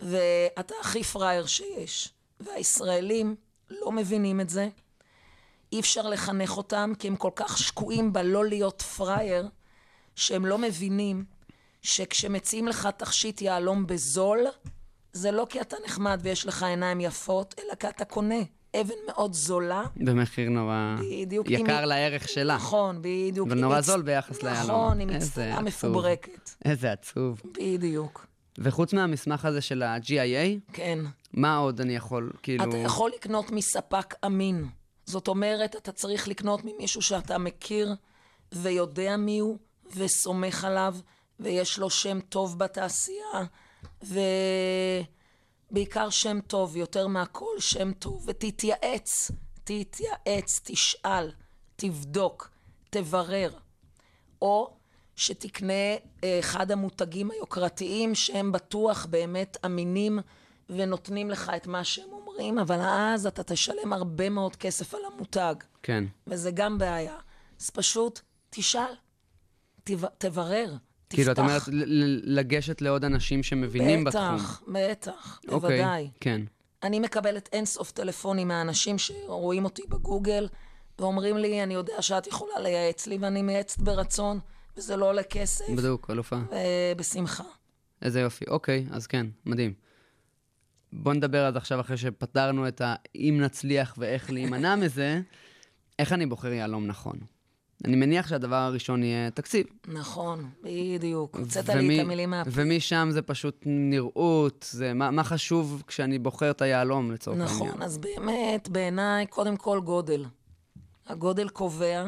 [0.00, 2.08] ואתה הכי פראייר שיש.
[2.40, 3.36] והישראלים
[3.70, 4.68] לא מבינים את זה.
[5.72, 9.48] אי אפשר לחנך אותם, כי הם כל כך שקועים בלא להיות פראייר,
[10.16, 11.24] שהם לא מבינים
[11.82, 14.38] שכשמציעים לך תכשיט יהלום בזול,
[15.12, 18.40] זה לא כי אתה נחמד ויש לך עיניים יפות, אלא כי אתה קונה
[18.80, 19.82] אבן מאוד זולה.
[19.96, 22.54] במחיר נורא בדיוק, יקר אם- לערך שלה.
[22.54, 23.48] נכון, בדיוק.
[23.50, 24.62] ונורא מצ- זול ביחס ליהלום.
[24.70, 25.62] נכון, עם איזה מצטרה עצוב.
[25.64, 26.50] מפוברקת.
[26.64, 27.42] איזה עצוב.
[27.60, 28.26] בדיוק,
[28.58, 30.98] וחוץ מהמסמך הזה של ה-GIA, כן.
[31.32, 32.64] מה עוד אני יכול, כאילו...
[32.64, 34.66] אתה יכול לקנות מספק אמין.
[35.06, 37.94] זאת אומרת, אתה צריך לקנות ממישהו שאתה מכיר
[38.52, 39.58] ויודע מי הוא
[39.96, 40.96] וסומך עליו,
[41.40, 43.44] ויש לו שם טוב בתעשייה,
[45.70, 49.30] ובעיקר שם טוב, יותר מהכל שם טוב, ותתייעץ,
[49.64, 51.32] תתייעץ, תשאל,
[51.76, 52.50] תבדוק,
[52.90, 53.50] תברר.
[54.42, 54.76] או
[55.16, 55.72] שתקנה
[56.24, 60.18] אה, אחד המותגים היוקרתיים שהם בטוח באמת אמינים
[60.70, 65.54] ונותנים לך את מה שהם אומרים, אבל אז אתה תשלם הרבה מאוד כסף על המותג,
[65.82, 66.04] כן.
[66.26, 67.16] וזה גם בעיה.
[67.60, 68.94] אז פשוט תשאל,
[69.84, 70.06] תב...
[70.18, 70.74] תברר,
[71.12, 71.22] תפתח.
[71.22, 71.62] כאילו, את אומרת
[72.22, 74.36] לגשת לעוד אנשים שמבינים בתחום.
[74.36, 76.10] בטח, בטח, אוקיי, בוודאי.
[76.20, 76.40] כן.
[76.82, 80.48] אני מקבלת אינסוף טלפונים מהאנשים שרואים אותי בגוגל,
[80.98, 84.38] ואומרים לי, אני יודע שאת יכולה לייעץ לי, ואני מייעצת ברצון,
[84.76, 86.36] וזה לא עולה כסף, בדיוק, אלופה.
[86.94, 87.44] ובשמחה.
[88.02, 88.44] איזה יופי.
[88.48, 89.74] אוקיי, אז כן, מדהים.
[90.92, 95.20] בוא נדבר אז עכשיו, אחרי שפתרנו את האם נצליח ואיך להימנע מזה,
[95.98, 97.18] איך אני בוחר יהלום נכון.
[97.84, 99.66] אני מניח שהדבר הראשון יהיה תקציב.
[99.88, 101.36] נכון, בדיוק.
[101.36, 102.50] הוצאת לי את המילים מהפה.
[102.52, 107.68] ומשם זה פשוט נראות, זה מה, מה חשוב כשאני בוחר את היהלום לצורך העניין.
[107.68, 110.24] נכון, אז באמת, בעיניי, קודם כל גודל.
[111.06, 112.06] הגודל קובע,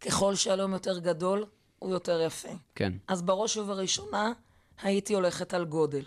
[0.00, 1.44] ככל שהלום יותר גדול,
[1.78, 2.48] הוא יותר יפה.
[2.74, 2.92] כן.
[3.08, 4.32] אז בראש ובראשונה,
[4.82, 6.02] הייתי הולכת על גודל.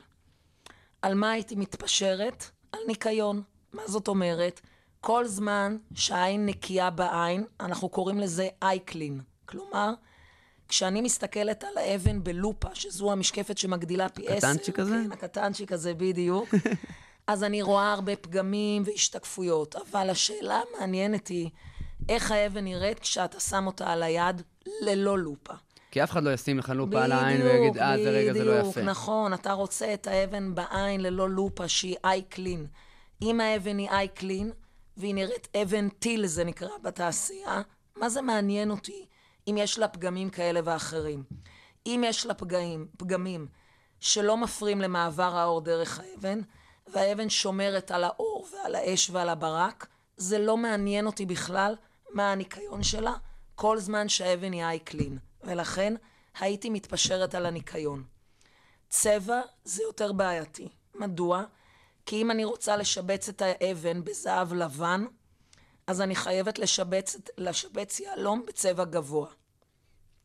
[1.02, 2.46] על מה הייתי מתפשרת?
[2.72, 3.42] על ניקיון.
[3.74, 4.62] מה זאת אומרת?
[5.06, 9.22] כל זמן שהעין נקייה בעין, אנחנו קוראים לזה אייקלין.
[9.46, 9.94] כלומר,
[10.68, 14.96] כשאני מסתכלת על האבן בלופה, שזו המשקפת שמגדילה פי עשר, הקטנצ'יק הזה?
[15.06, 16.50] כן, הקטנצ'יק הזה בדיוק,
[17.28, 19.76] אז אני רואה הרבה פגמים והשתקפויות.
[19.76, 21.50] אבל השאלה המעניינת היא,
[22.10, 24.42] איך האבן נראית כשאתה שם אותה על היד
[24.82, 25.54] ללא לופה.
[25.92, 28.60] כי אף אחד לא ישים לך לופה על העין ויגיד, אה, זה רגע, זה לא
[28.60, 28.70] יפה.
[28.70, 29.34] בדיוק, נכון.
[29.34, 32.66] אתה רוצה את האבן בעין ללא לופה, שהיא איי קלין.
[33.22, 34.52] אם האבן היא איי קלין,
[34.98, 37.62] והיא נראית אבן טיל, זה נקרא בתעשייה,
[37.96, 39.06] מה זה מעניין אותי
[39.48, 41.24] אם יש לה פגמים כאלה ואחרים?
[41.86, 43.48] אם יש לה פגמים, פגמים
[44.00, 46.42] שלא מפריעים למעבר האור דרך האבן,
[46.88, 51.76] והאבן שומרת על האור ועל האש ועל הברק, זה לא מעניין אותי בכלל
[52.10, 53.14] מה הניקיון שלה,
[53.56, 55.18] כל זמן שהאבן היא איי קלין.
[55.44, 55.94] ולכן
[56.40, 58.04] הייתי מתפשרת על הניקיון.
[58.90, 60.70] צבע זה יותר בעייתי.
[60.96, 61.44] מדוע?
[62.06, 65.06] כי אם אני רוצה לשבץ את האבן בזהב לבן,
[65.88, 69.28] אז אני חייבת לשבץ, לשבץ יהלום בצבע גבוה.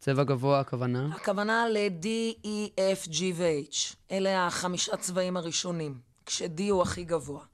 [0.00, 1.08] צבע גבוה הכוונה?
[1.14, 2.06] הכוונה ל-D,
[2.44, 3.96] E, F, G ו-H.
[4.10, 7.44] אלה החמישה צבעים הראשונים, כש-D הוא הכי גבוה.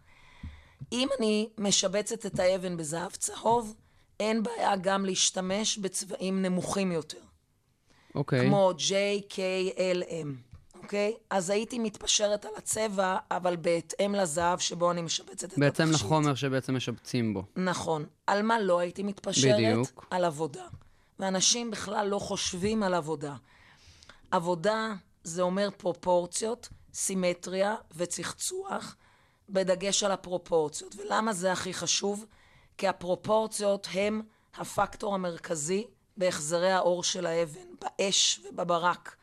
[0.93, 3.75] אם אני משבצת את האבן בזהב צהוב,
[4.21, 7.19] אין בעיה גם להשתמש בצבעים נמוכים יותר.
[8.15, 8.47] אוקיי.
[8.47, 8.93] כמו J,
[9.33, 9.37] K,
[9.77, 10.54] L, M,
[10.85, 11.15] אוקיי?
[11.31, 15.95] אז הייתי מתפשרת על הצבע, אבל בהתאם לזהב שבו אני משבצת את התכשיט.
[15.95, 17.43] לחומר שבעצם משבצים בו.
[17.57, 18.05] נכון.
[18.27, 19.55] על מה לא הייתי מתפשרת?
[19.55, 20.07] בדיוק.
[20.11, 20.65] על עבודה.
[21.19, 23.35] ואנשים בכלל לא חושבים על עבודה.
[24.31, 24.95] עבודה
[25.25, 28.97] זה אומר פרופורציות, סימטריה וצחצוח,
[29.49, 30.95] בדגש על הפרופורציות.
[30.97, 32.27] ולמה זה הכי חשוב?
[32.79, 34.23] כי הפרופורציות הם
[34.57, 39.17] הפקטור המרכזי בהחזרי האור של האבן, באש ובברק.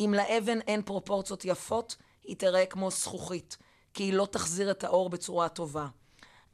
[0.00, 3.56] אם לאבן אין פרופורציות יפות, היא תראה כמו זכוכית,
[3.94, 5.86] כי היא לא תחזיר את האור בצורה טובה.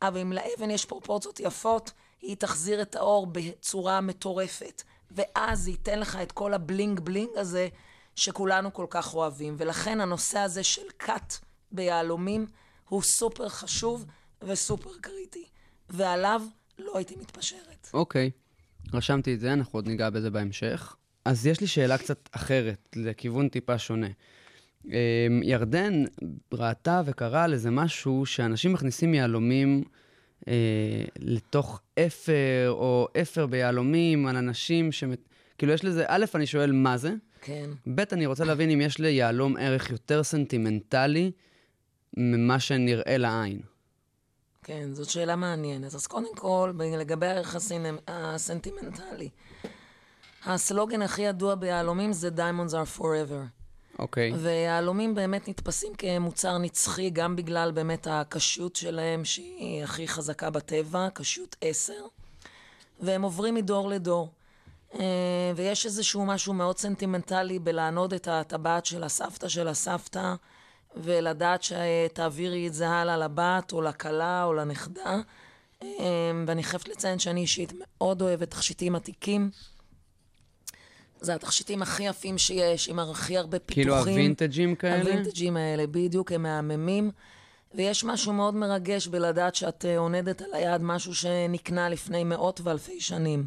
[0.02, 4.82] אבל אם לאבן יש פרופורציות יפות, היא תחזיר את האור בצורה מטורפת.
[5.10, 7.68] ואז זה ייתן לך את כל הבלינג בלינג הזה
[8.16, 9.54] שכולנו כל כך אוהבים.
[9.58, 11.34] ולכן הנושא הזה של קאט
[11.72, 12.46] ביהלומים
[12.88, 14.04] הוא סופר חשוב
[14.42, 15.44] וסופר קריטי.
[15.88, 16.42] ועליו
[16.78, 17.88] לא הייתי מתפשרת.
[17.94, 18.30] אוקיי.
[18.92, 20.96] רשמתי את זה, אנחנו עוד ניגע בזה בהמשך.
[21.26, 24.06] אז יש לי שאלה קצת אחרת, לכיוון טיפה שונה.
[24.84, 24.92] אמ,
[25.42, 26.04] ירדן
[26.52, 29.84] ראתה וקראה לזה משהו שאנשים מכניסים יהלומים
[30.48, 30.52] אה,
[31.18, 35.04] לתוך אפר, או אפר ביהלומים על אנשים ש...
[35.58, 37.70] כאילו, יש לזה, א', אני שואל מה זה, כן.
[37.94, 41.30] ב', אני רוצה להבין אם יש ליהלום ערך יותר סנטימנטלי
[42.16, 43.60] ממה שנראה לעין.
[44.62, 45.94] כן, זאת שאלה מעניינת.
[45.94, 49.28] אז קודם כל, לגבי הערך הסינ- הסנטימנטלי,
[50.46, 53.56] הסלוגן הכי ידוע ביהלומים זה Diamonds are forever.
[53.98, 54.32] אוקיי.
[54.32, 61.56] ויהלומים באמת נתפסים כמוצר נצחי, גם בגלל באמת הקשיות שלהם, שהיא הכי חזקה בטבע, קשיות
[61.60, 61.92] 10,
[63.00, 64.32] והם עוברים מדור לדור.
[64.94, 70.34] אה, ויש איזשהו משהו מאוד סנטימנטלי בלענוד את הטבעת של הסבתא של הסבתא,
[70.96, 75.20] ולדעת שתעבירי את זה הלאה לבת, או לכלה, או לנכדה.
[75.82, 75.88] אה,
[76.46, 79.50] ואני חייבת לציין שאני אישית מאוד אוהבת תכשיטים עתיקים.
[81.26, 83.84] זה התכשיטים הכי יפים שיש, עם הכי הרבה פיתוחים.
[83.84, 85.02] כאילו הווינטג'ים כאלה?
[85.02, 87.10] הווינטג'ים האלה, בדיוק, הם מהממים.
[87.74, 93.00] ויש משהו מאוד מרגש בלדעת שאת אה, עונדת על היד משהו שנקנה לפני מאות ואלפי
[93.00, 93.46] שנים.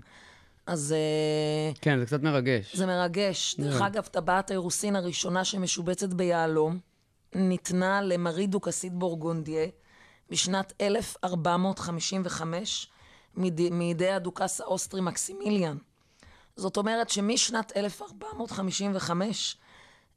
[0.65, 2.75] אז אה, כן, זה קצת מרגש.
[2.75, 3.55] זה מרגש.
[3.59, 6.79] דרך אגב, טבעת האירוסין הראשונה שמשובצת ביהלום
[7.35, 9.67] ניתנה למרי דוכסית בורגונדיה
[10.29, 12.87] בשנת 1455
[13.37, 15.77] מידי, מידי הדוכס האוסטרי מקסימיליאן.
[16.55, 19.57] זאת אומרת שמשנת 1455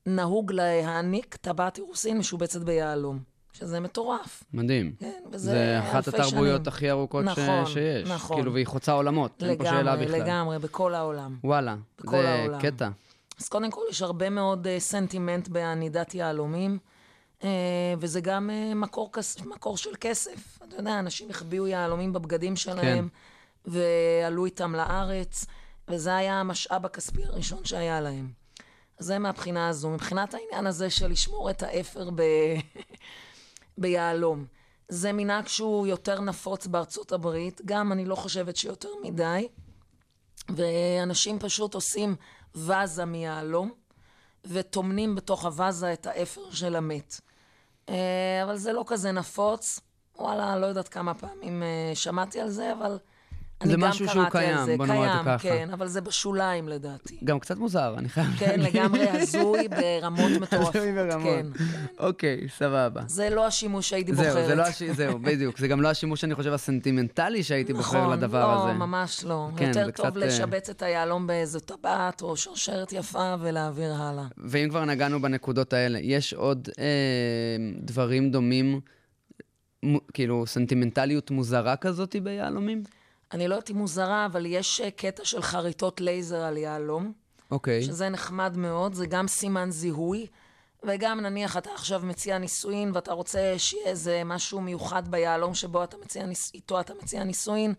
[0.06, 3.18] נהוג להעניק טבעת אירוסין משובצת ביהלום,
[3.52, 4.42] שזה מטורף.
[4.52, 4.92] מדהים.
[4.98, 6.68] כן, וזה זה אחת אלפי התרבויות שנים.
[6.68, 8.08] הכי ארוכות ש- נכון, שיש.
[8.08, 8.36] נכון.
[8.36, 10.20] כאילו, והיא חוצה עולמות, אין פה שאלה לגמרי, בכלל.
[10.20, 11.36] לגמרי, בכל העולם.
[11.44, 12.60] וואלה, בכל זה העולם.
[12.60, 12.88] קטע.
[13.40, 16.78] אז קודם כל, יש הרבה מאוד uh, סנטימנט בענידת יהלומים,
[17.40, 17.44] uh,
[17.98, 20.58] וזה גם uh, מקור, כס, מקור של כסף.
[20.68, 23.08] אתה יודע, אנשים החביאו יהלומים בבגדים שלהם,
[23.64, 25.46] ועלו איתם לארץ,
[25.92, 28.32] וזה היה המשאב הכספי הראשון שהיה להם.
[28.98, 29.90] זה מהבחינה הזו.
[29.90, 32.22] מבחינת העניין הזה של לשמור את האפר ב...
[33.78, 34.46] ביהלום.
[34.88, 39.48] זה מנהג שהוא יותר נפוץ בארצות הברית, גם אני לא חושבת שיותר מדי.
[40.56, 42.16] ואנשים פשוט עושים
[42.54, 43.72] וזה מיהלום,
[44.44, 47.20] וטומנים בתוך הוזה את האפר של המת.
[47.88, 49.80] אה, אבל זה לא כזה נפוץ.
[50.18, 52.98] וואלה, לא יודעת כמה פעמים אה, שמעתי על זה, אבל
[53.64, 54.76] זה משהו שהוא קיים.
[54.76, 55.38] בוא נאמר את זה ככה.
[55.38, 57.18] כן, אבל זה בשוליים לדעתי.
[57.24, 58.76] גם קצת מוזר, אני חייב כן, להגיד.
[58.76, 60.76] לגמרי הזוי ברמות מטורפות.
[60.76, 61.24] הזוי ברמות.
[61.24, 61.46] כן.
[61.98, 63.02] אוקיי, סבבה.
[63.06, 64.46] זה לא השימוש שהייתי בוחרת.
[64.46, 64.64] זהו, לא.
[64.96, 65.58] זהו, בדיוק.
[65.58, 68.78] זה גם לא השימוש, אני חושב, הסנטימנטלי שהייתי בוחר לדבר נכון, הזה.
[68.78, 69.48] לא, ממש לא.
[69.56, 74.24] כן, יותר טוב אה, לשבץ את היהלום באיזו טבעת או שרשרת יפה ולהעביר הלאה.
[74.38, 76.84] ואם כבר נגענו בנקודות האלה, יש עוד אה,
[77.78, 78.80] דברים דומים.
[80.12, 82.82] כאילו, סנטימנטליות מוזרה כזאת ביהלומים?
[83.32, 87.12] אני לא יודעת אם מוזרה, אבל יש אה, קטע של חריטות לייזר על יהלום,
[87.50, 87.82] אוקיי.
[87.82, 90.26] שזה נחמד מאוד, זה גם סימן זיהוי,
[90.84, 95.96] וגם נניח אתה עכשיו מציע נישואין, ואתה רוצה שיהיה איזה משהו מיוחד ביהלום שבו אתה
[96.04, 96.50] מציע, ניס...
[96.54, 97.74] איתו אתה מציע נישואין,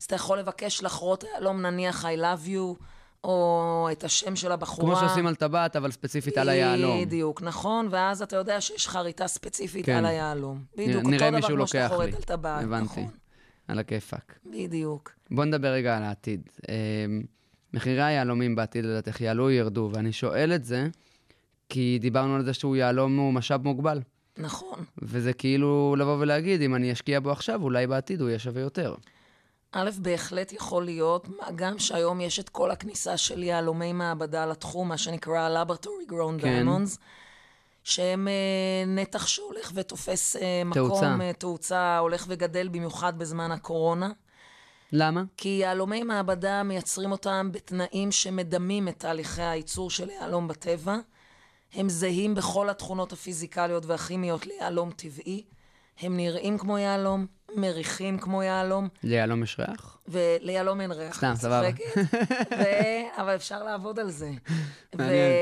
[0.00, 2.82] אז אתה יכול לבקש לחרות יהלום, נניח I love you,
[3.24, 4.96] או את השם של הבחורה.
[4.96, 7.00] כמו שעושים על טבעת, אבל ספציפית על היהלום.
[7.00, 9.96] בדיוק, נכון, ואז אתה יודע שיש חריטה ספציפית כן.
[9.96, 10.64] על היהלום.
[10.76, 11.88] בדיוק, אותו דבר כמו שאתה.
[11.88, 12.64] חורט על טבעת.
[12.64, 13.23] נכון.
[13.68, 14.38] על הכיפאק.
[14.46, 15.12] בדיוק.
[15.30, 16.48] בוא נדבר רגע על העתיד.
[16.68, 16.74] אה,
[17.74, 19.90] מחירי היהלומים בעתיד לדעתך יעלו או ירדו?
[19.92, 20.88] ואני שואל את זה
[21.68, 24.00] כי דיברנו על זה שהוא יהלום הוא משאב מוגבל.
[24.38, 24.84] נכון.
[24.98, 28.94] וזה כאילו לבוא ולהגיד, אם אני אשקיע בו עכשיו, אולי בעתיד הוא יהיה שווה יותר.
[29.72, 34.98] א', בהחלט יכול להיות, גם שהיום יש את כל הכניסה של יהלומי מעבדה לתחום, מה
[34.98, 36.66] שנקרא Laboratory Grown כן.
[36.68, 36.98] Diamonds,
[37.84, 41.08] שהם אה, נתח שהולך ותופס אה, תאוצה.
[41.08, 44.10] מקום, אה, תאוצה, הולך וגדל במיוחד בזמן הקורונה.
[44.92, 45.22] למה?
[45.36, 50.96] כי יהלומי מעבדה מייצרים אותם בתנאים שמדמים את תהליכי הייצור של יהלום בטבע.
[51.74, 55.44] הם זהים בכל התכונות הפיזיקליות והכימיות ליהלום טבעי.
[56.00, 59.93] הם נראים כמו יהלום, מריחים כמו יהלום, ליהלום יש ריח?
[60.08, 61.16] וליהלום אין ריח.
[61.16, 61.68] סתם, סבבה.
[62.58, 62.64] ו...
[63.16, 64.30] אבל אפשר לעבוד על זה.
[64.94, 65.32] מעניין.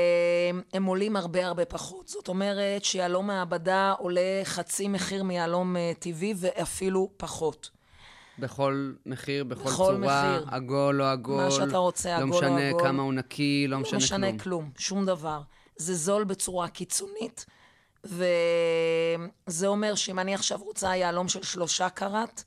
[0.73, 2.07] והם עולים הרבה הרבה פחות.
[2.07, 7.69] זאת אומרת שיהלום מעבדה עולה חצי מחיר מיהלום אה, טבעי ואפילו פחות.
[8.39, 10.47] בכל מחיר, בכל בכל צורה, מחיר.
[10.51, 11.43] עגול או עגול.
[11.43, 12.83] מה שאתה רוצה, עגול או לא משנה עגול.
[12.83, 14.39] כמה הוא נקי, לא לא משנה, משנה כלום.
[14.39, 15.41] כלום, שום דבר.
[15.75, 17.45] זה זול בצורה קיצונית,
[18.03, 22.43] וזה אומר שאם אני עכשיו רוצה יהלום של שלושה קראט,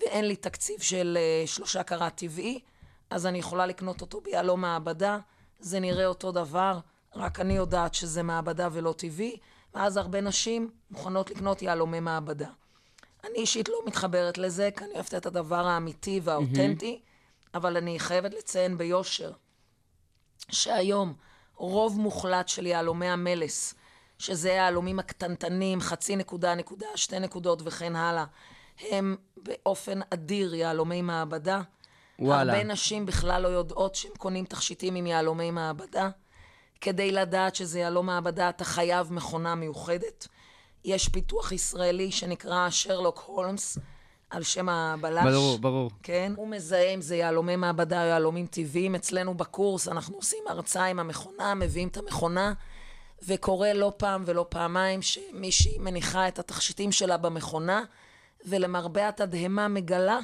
[0.00, 2.60] ואין לי תקציב של אה, שלושה קראט טבעי,
[3.10, 5.18] אז אני יכולה לקנות אותו ביהלום מעבדה,
[5.58, 6.78] זה נראה אותו דבר,
[7.14, 9.36] רק אני יודעת שזה מעבדה ולא טבעי,
[9.74, 12.48] ואז הרבה נשים מוכנות לקנות יהלומי מעבדה.
[13.24, 17.00] אני אישית לא מתחברת לזה, כי אני אוהבת את הדבר האמיתי והאותנטי,
[17.54, 19.32] אבל אני חייבת לציין ביושר,
[20.48, 21.14] שהיום
[21.56, 23.74] רוב מוחלט של יהלומי המלס,
[24.18, 28.24] שזה היהלומים הקטנטנים, חצי נקודה, נקודה, שתי נקודות וכן הלאה,
[28.80, 31.60] הם באופן אדיר יהלומי מעבדה.
[32.18, 32.52] וואלה.
[32.52, 36.10] הרבה נשים בכלל לא יודעות שהם קונים תכשיטים עם יהלומי מעבדה.
[36.80, 40.28] כדי לדעת שזה יהלום מעבדה, אתה חייב מכונה מיוחדת.
[40.84, 43.78] יש פיתוח ישראלי שנקרא שרלוק הולמס,
[44.30, 45.24] על שם הבלש.
[45.24, 45.90] ברור, ברור.
[46.02, 46.32] כן?
[46.36, 48.94] הוא מזהה אם זה יהלומי מעבדה או יהלומים טבעיים.
[48.94, 52.52] אצלנו בקורס אנחנו עושים הרצאה עם המכונה, מביאים את המכונה,
[53.26, 57.84] וקורה לא פעם ולא פעמיים שמישהי מניחה את התכשיטים שלה במכונה,
[58.46, 60.18] ולמרבה התדהמה מגלה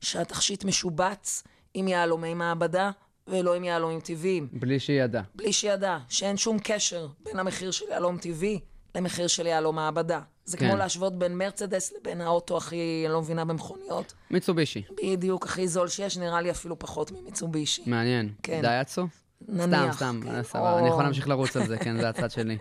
[0.00, 1.42] שהתכשיט משובץ
[1.74, 2.90] עם יהלומי מעבדה
[3.28, 4.48] ולא עם יהלומים טבעיים.
[4.52, 5.22] בלי שהיא ידעה.
[5.34, 8.60] בלי שידע שאין שום קשר בין המחיר של יהלום טבעי
[8.94, 10.20] למחיר של יהלום מעבדה.
[10.44, 10.68] זה כן.
[10.68, 14.12] כמו להשוות בין מרצדס לבין האוטו הכי, אני לא מבינה במכוניות.
[14.30, 14.82] מיצובישי.
[15.04, 17.82] בדיוק, הכי זול שיש, נראה לי אפילו פחות ממיצובישי.
[17.86, 18.32] מעניין.
[18.42, 18.60] כן.
[18.62, 19.06] דייצו?
[19.48, 19.96] נניח.
[19.96, 20.30] סתם, כן.
[20.30, 20.72] סתם, סבבה.
[20.72, 22.58] או- אני יכול להמשיך לרוץ על זה, כן, זה הצד שלי.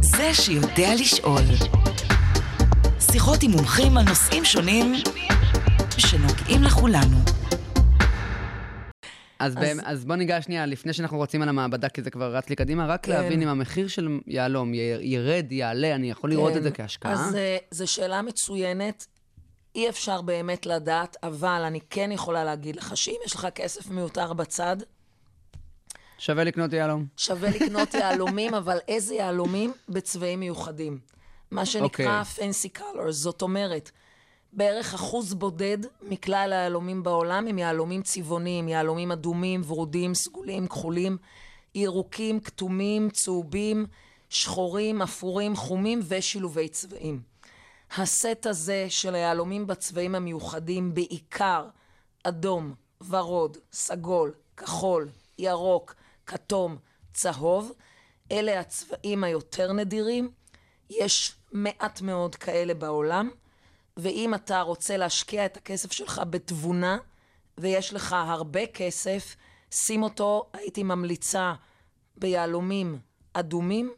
[0.00, 1.42] זה שיודע לשאול.
[3.00, 4.92] שיחות עם מומחים על נושאים שונים
[5.98, 7.16] שנוגעים לכולנו.
[9.38, 9.80] אז, אז...
[9.84, 12.86] אז בוא ניגע שנייה, לפני שאנחנו רוצים על המעבדה, כי זה כבר רץ לי קדימה,
[12.86, 13.12] רק כן.
[13.12, 17.12] להבין אם המחיר של יהלום ירד, יעלה, אני יכול לראות את זה כהשקעה.
[17.12, 19.06] אז אה, זו שאלה מצוינת.
[19.74, 24.32] אי אפשר באמת לדעת, אבל אני כן יכולה להגיד לך שאם יש לך כסף מיותר
[24.32, 24.76] בצד,
[26.18, 27.06] שווה לקנות יהלום.
[27.16, 29.72] שווה לקנות יהלומים, אבל איזה יהלומים?
[29.88, 30.98] בצבעים מיוחדים.
[31.50, 32.50] מה שנקרא אוקיי.
[32.50, 33.90] fancy colors, זאת אומרת,
[34.52, 41.16] בערך אחוז בודד מכלל היהלומים בעולם הם יהלומים צבעוניים, יהלומים אדומים, ורודים, סגולים, כחולים,
[41.74, 43.86] ירוקים, כתומים, צהובים,
[44.28, 47.20] שחורים, אפורים, חומים ושילובי צבעים.
[47.96, 51.68] הסט הזה של היהלומים בצבעים המיוחדים, בעיקר
[52.24, 52.74] אדום,
[53.08, 55.08] ורוד, סגול, כחול,
[55.38, 55.94] ירוק,
[56.26, 56.76] כתום,
[57.12, 57.72] צהוב,
[58.32, 60.30] אלה הצבעים היותר נדירים.
[60.90, 63.30] יש מעט מאוד כאלה בעולם,
[63.96, 66.98] ואם אתה רוצה להשקיע את הכסף שלך בתבונה,
[67.58, 69.36] ויש לך הרבה כסף,
[69.70, 71.54] שים אותו, הייתי ממליצה,
[72.16, 72.98] ביהלומים
[73.32, 73.92] אדומים,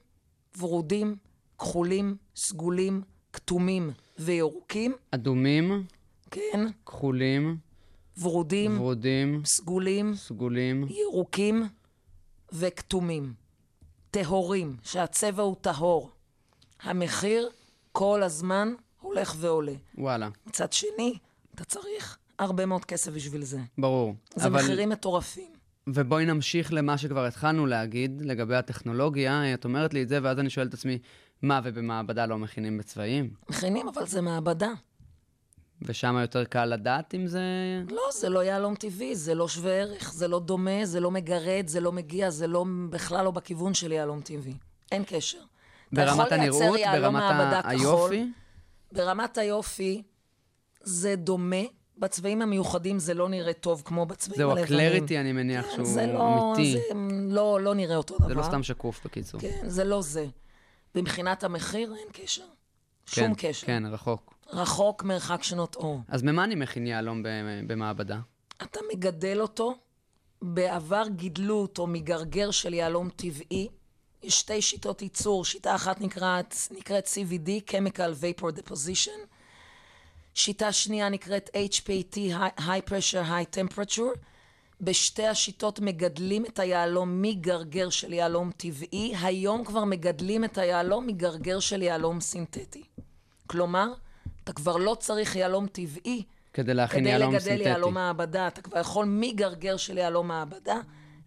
[0.58, 1.16] ורודים,
[1.58, 5.86] כחולים, סגולים, כתומים וירוקים, אדומים,
[6.30, 7.56] כן, כחולים,
[8.20, 10.86] ורודים, ורודים, סגולים, סגולים.
[10.90, 11.68] ירוקים
[12.52, 13.34] וכתומים.
[14.10, 16.10] טהורים, שהצבע הוא טהור.
[16.82, 17.48] המחיר
[17.92, 19.72] כל הזמן הולך ועולה.
[19.98, 21.18] וואלה, מצד שני,
[21.54, 23.58] אתה צריך הרבה מאוד כסף בשביל זה.
[23.78, 24.14] ברור.
[24.34, 24.62] זה אבל...
[24.62, 25.52] מחירים מטורפים.
[25.86, 29.54] ובואי נמשיך למה שכבר התחלנו להגיד לגבי הטכנולוגיה.
[29.54, 30.98] את אומרת לי את זה, ואז אני שואל את עצמי,
[31.42, 33.30] מה, ובמעבדה לא מכינים בצבעים?
[33.50, 34.70] מכינים, אבל זה מעבדה.
[35.82, 37.40] ושם יותר קל לדעת אם זה...
[37.90, 41.64] לא, זה לא יהלום טבעי, זה לא שווה ערך, זה לא דומה, זה לא מגרד,
[41.66, 44.54] זה לא מגיע, זה לא, בכלל לא בכיוון של יהלום טבעי.
[44.92, 45.38] אין קשר.
[45.92, 47.22] ברמת הנראות, ברמת.
[47.64, 48.26] היופי?
[48.92, 50.02] ברמת היופי
[50.82, 51.62] זה דומה.
[51.98, 54.64] בצבעים המיוחדים זה לא נראה טוב כמו בצבעים זהו, הלבנים.
[54.64, 56.72] הקלריטי, אני מניח שהוא זה לא, אמיתי.
[56.72, 56.78] זה
[57.28, 58.28] לא, לא נראה אותו דבר.
[58.28, 59.40] זה לא סתם שקוף, בקיצור.
[59.40, 60.26] כן, זה לא זה.
[60.94, 62.42] ומבחינת המחיר אין קשר.
[63.06, 63.66] שום כן, קשר.
[63.66, 64.34] כן, רחוק.
[64.52, 66.00] רחוק מרחק שנות אור.
[66.08, 67.22] אז ממה אני מכין יהלום
[67.66, 68.18] במעבדה?
[68.62, 69.74] אתה מגדל אותו,
[70.42, 73.68] בעבר גידלו אותו מגרגר של יהלום טבעי.
[74.22, 79.26] יש שתי שיטות ייצור, שיטה אחת נקראת, נקראת CVD, Chemical Vapor Deposition.
[80.34, 82.16] שיטה שנייה נקראת HPT,
[82.58, 84.18] High Pressure High Temperature.
[84.80, 91.60] בשתי השיטות מגדלים את היהלום מגרגר של יהלום טבעי, היום כבר מגדלים את היהלום מגרגר
[91.60, 92.82] של יהלום סינתטי.
[93.46, 93.86] כלומר,
[94.44, 97.68] אתה כבר לא צריך יהלום טבעי כדי להכין כדי יהלום לגדל סינתטי.
[97.68, 98.46] יהלום מעבדה.
[98.48, 100.80] אתה כבר יכול מגרגר של יהלום מעבדה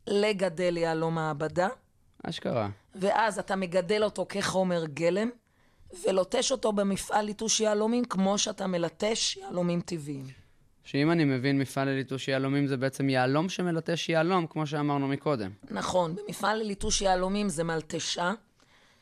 [0.07, 1.67] לגדל יהלום מעבדה,
[2.23, 2.69] אשכרה.
[2.95, 5.29] ואז אתה מגדל אותו כחומר גלם,
[6.07, 10.25] ולוטש אותו במפעל ליטוש יהלומים כמו שאתה מלטש יהלומים טבעיים.
[10.83, 15.51] שאם אני מבין מפעל לליטוש יהלומים, זה בעצם יהלום שמלטש יהלום, כמו שאמרנו מקודם.
[15.71, 18.33] נכון, במפעל לליטוש יהלומים זה מלטשה,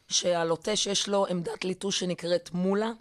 [0.08, 2.92] שהלוטש יש לו עמדת ליטוש שנקראת מולה.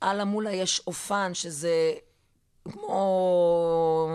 [0.00, 1.92] על המולה יש אופן, שזה
[2.72, 4.08] כמו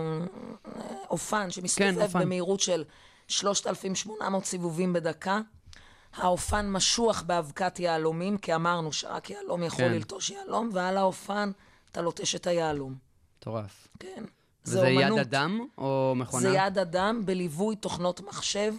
[0.65, 2.19] אה, אופן כן, שמסתובב אופן.
[2.19, 2.83] במהירות של
[3.29, 5.39] 3,800 סיבובים בדקה.
[6.15, 9.91] האופן משוח באבקת יהלומים, כי אמרנו שרק יהלום יכול כן.
[9.91, 11.51] ללטוש יהלום, ועל האופן
[11.91, 12.95] אתה לוטש את היהלום.
[13.37, 13.87] מטורף.
[13.99, 14.23] כן.
[14.65, 15.19] וזה יד אומנות.
[15.19, 16.41] אדם או מכונה?
[16.41, 18.73] זה יד אדם בליווי תוכנות מחשב.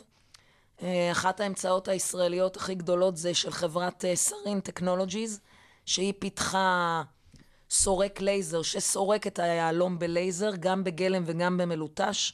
[0.83, 5.41] אה, אחת ההמצאות הישראליות הכי גדולות זה של חברת אה, Sarine Technologies,
[5.87, 7.03] שהיא פיתחה
[7.71, 12.33] סורק לייזר, שסורק את היהלום בלייזר, גם בגלם וגם במלוטש,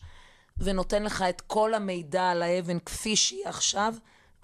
[0.59, 3.95] ונותן לך את כל המידע על האבן כפי שהיא עכשיו,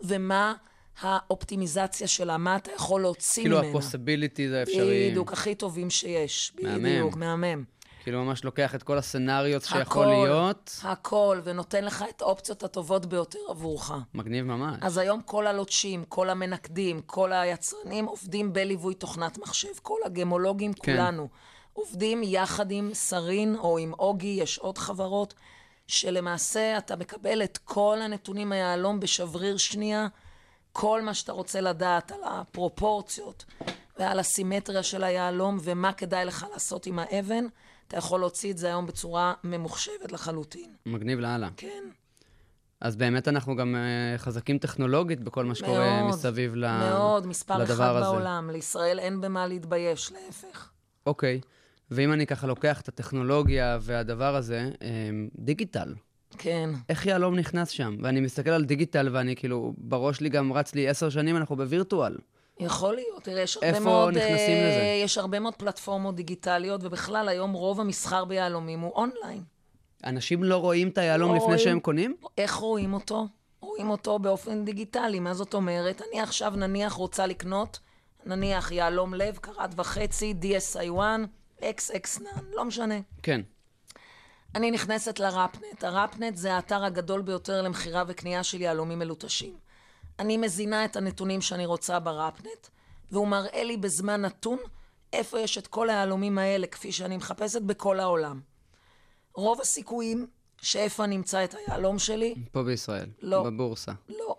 [0.01, 0.55] ומה
[1.01, 3.69] האופטימיזציה שלה, מה אתה יכול להוציא כאילו ממנה.
[3.69, 5.09] הפוסיביליטי זה אפשרי.
[5.11, 6.53] בדיוק, הכי טובים שיש.
[6.63, 6.85] מהמם.
[6.85, 7.65] בדיוק, מהמם.
[8.03, 10.81] כאילו ממש לוקח את כל הסצנריות שיכול להיות.
[10.83, 13.93] הכל, ונותן לך את האופציות הטובות ביותר עבורך.
[14.15, 14.79] מגניב ממש.
[14.81, 19.69] אז היום כל הלוטשים, כל המנקדים, כל היצרנים עובדים בליווי תוכנת מחשב.
[19.83, 20.97] כל הגמולוגים, כן.
[20.97, 21.29] כולנו,
[21.73, 25.35] עובדים יחד עם סרין או עם אוגי, יש עוד חברות,
[25.93, 30.09] שלמעשה אתה מקבל את כל הנתונים מהיהלום בשבריר שנייה,
[30.73, 33.45] כל מה שאתה רוצה לדעת על הפרופורציות
[33.99, 37.45] ועל הסימטריה של היהלום ומה כדאי לך לעשות עם האבן,
[37.89, 40.75] אתה יכול להוציא את זה היום בצורה ממוחשבת לחלוטין.
[40.87, 41.49] מגניב לאללה.
[41.57, 41.85] כן.
[42.81, 46.79] אז באמת אנחנו גם אה, חזקים טכנולוגית בכל מה שקורה מאוד, מסביב ל...
[46.79, 48.01] מאוד, מספר אחד הזה.
[48.01, 48.51] בעולם.
[48.53, 50.71] לישראל אין במה להתבייש, להפך.
[51.07, 51.41] אוקיי.
[51.93, 54.89] ואם אני ככה לוקח את הטכנולוגיה והדבר הזה, אה,
[55.39, 55.95] דיגיטל.
[56.39, 56.71] כן.
[56.89, 57.97] איך יהלום נכנס שם?
[58.03, 62.17] ואני מסתכל על דיגיטל ואני כאילו, בראש לי גם רץ לי עשר שנים, אנחנו בווירטואל.
[62.61, 64.17] יכול להיות, תראה, יש הרבה איפה מאוד...
[64.17, 65.03] נכנסים אה, לזה?
[65.05, 69.43] יש הרבה מאוד פלטפורמות דיגיטליות, ובכלל היום רוב המסחר ביהלומים הוא אונליין.
[70.05, 71.59] אנשים לא רואים את היהלום לא לפני רואים.
[71.59, 72.17] שהם קונים?
[72.39, 73.27] איך רואים אותו?
[73.61, 75.21] רואים אותו באופן דיגיטלי.
[75.21, 76.03] מה זאת אומרת?
[76.11, 77.79] אני עכשיו נניח רוצה לקנות,
[78.27, 81.01] נניח יהלום לב, קרת וחצי, DSI1,
[81.63, 82.21] XX9,
[82.53, 82.95] לא משנה.
[83.23, 83.41] כן.
[84.55, 85.85] אני נכנסת לרפנט.
[85.85, 89.57] הרפנט זה האתר הגדול ביותר למכירה וקנייה של יהלומים מלוטשים.
[90.19, 92.69] אני מזינה את הנתונים שאני רוצה ברפנט,
[93.11, 94.59] והוא מראה לי בזמן נתון
[95.13, 98.41] איפה יש את כל היהלומים האלה, כפי שאני מחפשת בכל העולם.
[99.35, 100.27] רוב הסיכויים
[100.61, 103.07] שאיפה אני אמצא את היהלום שלי, פה בישראל.
[103.23, 103.43] לא.
[103.43, 103.93] בבורסה.
[104.09, 104.37] לא.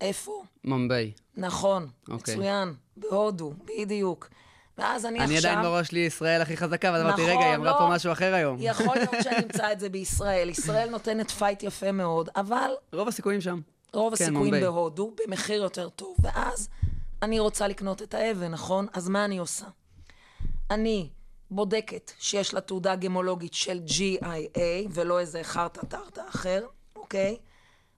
[0.00, 0.44] איפה?
[0.64, 1.12] מומביי.
[1.36, 2.34] נכון, אוקיי.
[2.34, 4.28] מצוין, בהודו, בדיוק.
[4.78, 5.50] ואז אני, אני עכשיו...
[5.50, 7.78] עדיין בראש לי ישראל הכי חזקה, ואז אמרתי, נכון, רגע, היא אמרה לא.
[7.78, 8.56] פה משהו אחר היום.
[8.60, 10.48] יכול להיות שאני אמצא את זה בישראל.
[10.48, 13.60] ישראל נותנת פייט יפה מאוד, אבל רוב הסיכויים שם.
[13.92, 14.60] רוב כן, הסיכויים מומביי.
[14.60, 16.16] בהודו, במחיר יותר טוב.
[16.22, 16.68] ואז
[17.22, 18.86] אני רוצה לקנות את האבן, נכון?
[18.92, 19.66] אז מה אני עושה?
[20.70, 21.08] אני
[21.50, 24.58] בודקת שיש לה תעודה גמולוגית של GIA,
[24.90, 26.66] ולא איזה חרטה טרטה אחר,
[26.96, 27.36] אוקיי?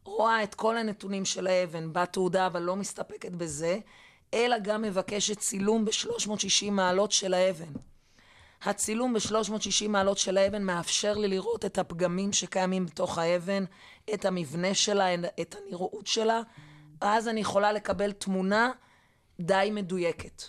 [0.04, 3.78] רואה את כל הנתונים של האבן בתעודה, אבל לא מסתפקת בזה,
[4.34, 7.72] אלא גם מבקשת צילום ב-360 מעלות של האבן.
[8.62, 13.64] הצילום ב-360 מעלות של האבן מאפשר לי לראות את הפגמים שקיימים בתוך האבן,
[14.14, 16.40] את המבנה שלה, את הנראות שלה,
[17.00, 18.70] ואז אני יכולה לקבל תמונה
[19.40, 20.42] די מדויקת.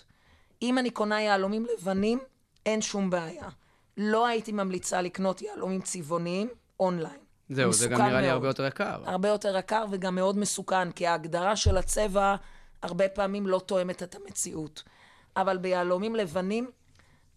[0.61, 2.19] אם אני קונה יהלומים לבנים,
[2.65, 3.49] אין שום בעיה.
[3.97, 6.49] לא הייתי ממליצה לקנות יהלומים צבעוניים
[6.79, 7.19] אונליין.
[7.49, 8.33] זהו, זה גם נראה לי מאוד.
[8.33, 9.01] הרבה יותר יקר.
[9.05, 12.35] הרבה יותר יקר וגם מאוד מסוכן, כי ההגדרה של הצבע
[12.81, 14.83] הרבה פעמים לא תואמת את המציאות.
[15.37, 16.69] אבל ביהלומים לבנים,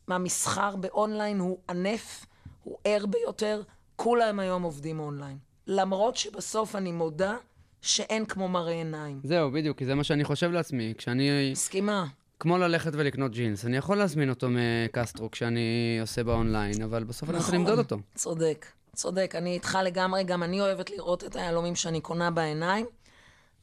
[0.08, 2.26] המסחר באונליין הוא ענף,
[2.64, 3.62] הוא ער ביותר,
[3.96, 5.38] כולם היום עובדים אונליין.
[5.66, 7.36] למרות שבסוף אני מודה
[7.82, 9.20] שאין כמו מראה עיניים.
[9.24, 10.94] זהו, בדיוק, כי זה מה שאני חושב לעצמי.
[10.98, 11.50] כשאני...
[11.52, 12.06] מסכימה.
[12.40, 17.38] כמו ללכת ולקנות ג'ינס, אני יכול להזמין אותו מקסטרו כשאני עושה באונליין, אבל בסוף אני
[17.38, 17.98] רוצה למדוד אותו.
[18.14, 18.66] צודק,
[18.96, 19.34] צודק.
[19.34, 22.86] אני איתך לגמרי, גם אני אוהבת לראות את היהלומים שאני קונה בעיניים,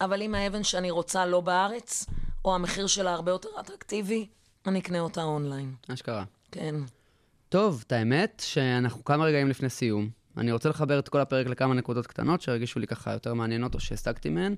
[0.02, 2.06] אבל אם האבן שאני רוצה לא בארץ,
[2.46, 4.28] או המחיר שלה הרבה יותר אטרקטיבי,
[4.68, 5.74] אני אקנה אותה אונליין.
[5.88, 6.24] אשכרה.
[6.52, 6.76] כן.
[7.50, 10.10] טוב, את האמת שאנחנו כמה רגעים לפני סיום.
[10.38, 13.80] אני רוצה לחבר את כל הפרק לכמה נקודות קטנות שהרגישו לי ככה יותר מעניינות או
[13.80, 14.56] שהסתקתי מהן.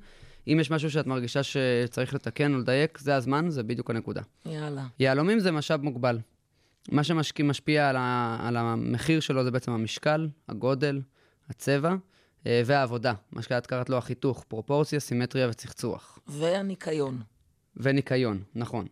[0.48, 4.22] אם יש משהו שאת מרגישה שצריך לתקן או לדייק, זה הזמן, זה בדיוק הנקודה.
[4.46, 4.84] יאללה.
[5.00, 6.20] יהלומים זה משאב מוגבל.
[6.92, 11.02] מה שמשפיע על, ה, על המחיר שלו זה בעצם המשקל, הגודל,
[11.50, 11.96] הצבע
[12.46, 13.14] והעבודה.
[13.32, 16.20] מה שאת קראת לו החיתוך, פרופורציה, סימטריה וצחצוח.
[16.28, 17.22] והניקיון.
[17.78, 18.88] וניקיון, נכון.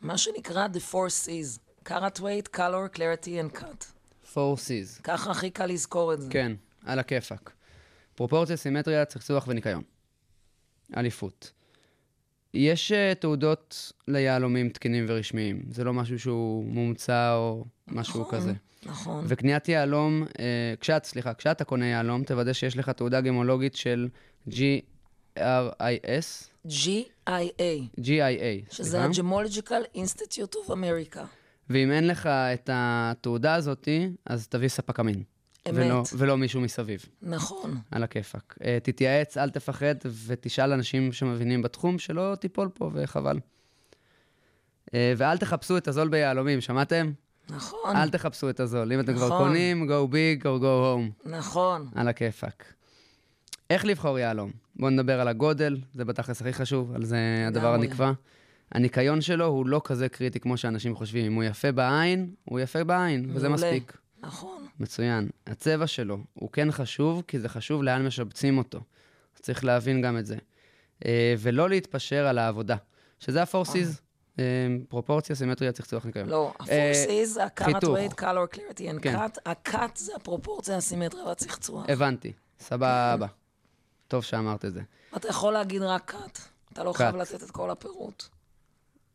[0.00, 1.58] מה שנקרא The Four C's.
[1.88, 3.84] Carat weight, color, clarity and cut.
[4.36, 5.02] 4 C's.
[5.02, 6.30] ככה הכי קל לזכור את זה.
[6.30, 6.52] כן,
[6.84, 7.52] על הכיפאק.
[8.14, 9.82] פרופורציה, סימטריה, צחצוח וניקיון.
[10.96, 11.52] אליפות.
[12.54, 15.62] יש uh, תעודות ליהלומים תקינים ורשמיים.
[15.70, 18.52] זה לא משהו שהוא מומצא או משהו נכון, כזה.
[18.86, 19.24] נכון.
[19.28, 20.36] וקניית יהלום, uh,
[20.80, 24.08] כשאת, סליחה, כשאתה קונה יהלום, תוודא שיש לך תעודה גמולוגית של
[24.48, 25.38] GRIS,
[26.68, 27.30] GIA,
[28.00, 29.04] GIA, שזה סליחה.
[29.04, 31.20] ה-Gemological Institute of America.
[31.70, 33.88] ואם אין לך את התעודה הזאת,
[34.26, 35.22] אז תביא ספק אמין.
[35.68, 35.74] אמת.
[35.76, 37.04] ולא, ולא מישהו מסביב.
[37.22, 37.80] נכון.
[37.90, 38.58] על הכיפאק.
[38.60, 39.94] Uh, תתייעץ, אל תפחד,
[40.26, 43.38] ותשאל אנשים שמבינים בתחום, שלא תיפול פה, וחבל.
[44.86, 47.12] Uh, ואל תחפשו את הזול ביהלומים, שמעתם?
[47.50, 47.96] נכון.
[47.96, 48.92] אל תחפשו את הזול.
[48.92, 49.48] אם אתם כבר נכון.
[49.48, 50.62] קונים, go big or go
[51.22, 51.28] home.
[51.30, 51.88] נכון.
[51.94, 52.64] על הכיפאק.
[53.70, 54.50] איך לבחור יהלום?
[54.76, 57.74] בואו נדבר על הגודל, זה בתכלס הכי חשוב, על זה הדבר.
[57.74, 58.12] הנקבע.
[58.72, 61.26] הניקיון שלו הוא לא כזה קריטי כמו שאנשים חושבים.
[61.26, 63.48] אם הוא יפה בעין, הוא יפה בעין, וזה.
[63.48, 63.96] מספיק.
[64.22, 64.66] נכון.
[64.80, 65.28] מצוין.
[65.46, 68.80] הצבע שלו הוא כן חשוב, כי זה חשוב לאן משבצים אותו.
[69.34, 70.36] צריך להבין גם את זה.
[71.06, 72.76] אה, ולא להתפשר על העבודה,
[73.20, 74.00] שזה ה-4Cs.
[74.38, 74.44] אה,
[74.88, 76.28] פרופורציה, סימטריה, צחצוח ניקיון.
[76.28, 79.16] לא, אה, הפורסיס זה ה-cut rate, color clarity and כן.
[79.16, 79.38] cut.
[79.46, 81.84] ה-cut זה הפרופורציה, הסימטריה והצחצוח.
[81.88, 83.26] הבנתי, סבבה.
[84.08, 84.80] טוב שאמרת את זה.
[85.16, 86.38] אתה יכול להגיד רק cut.
[86.72, 87.16] אתה לא חייב.
[87.16, 88.24] לתת את כל הפירוט.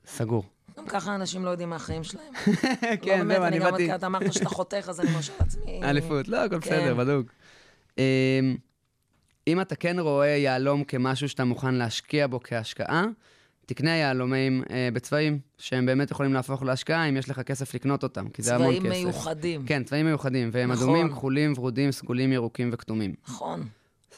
[0.05, 0.43] סגור.
[0.77, 2.33] גם ככה אנשים לא יודעים מהחיים שלהם.
[3.01, 3.95] כן, לא, זהו, אני באתי...
[3.95, 5.81] אתה אמרת שאתה חותך, אז אני מרשה לעצמי.
[5.89, 6.69] אליפות, לא, הכל כן.
[6.69, 7.31] בסדר, בדוק.
[7.97, 8.03] אמ,
[9.47, 13.05] אם אתה כן רואה יהלום כמשהו שאתה מוכן להשקיע בו כהשקעה,
[13.67, 18.29] תקנה יהלומים אה, בצבעים שהם באמת יכולים להפוך להשקעה אם יש לך כסף לקנות אותם,
[18.29, 18.79] כי זה המון כסף.
[18.83, 19.65] צבעים מיוחדים.
[19.65, 20.83] כן, צבעים מיוחדים, והם נכון.
[20.83, 23.13] אדומים, כחולים, ורודים, סגולים, ירוקים וכתומים.
[23.27, 23.67] נכון.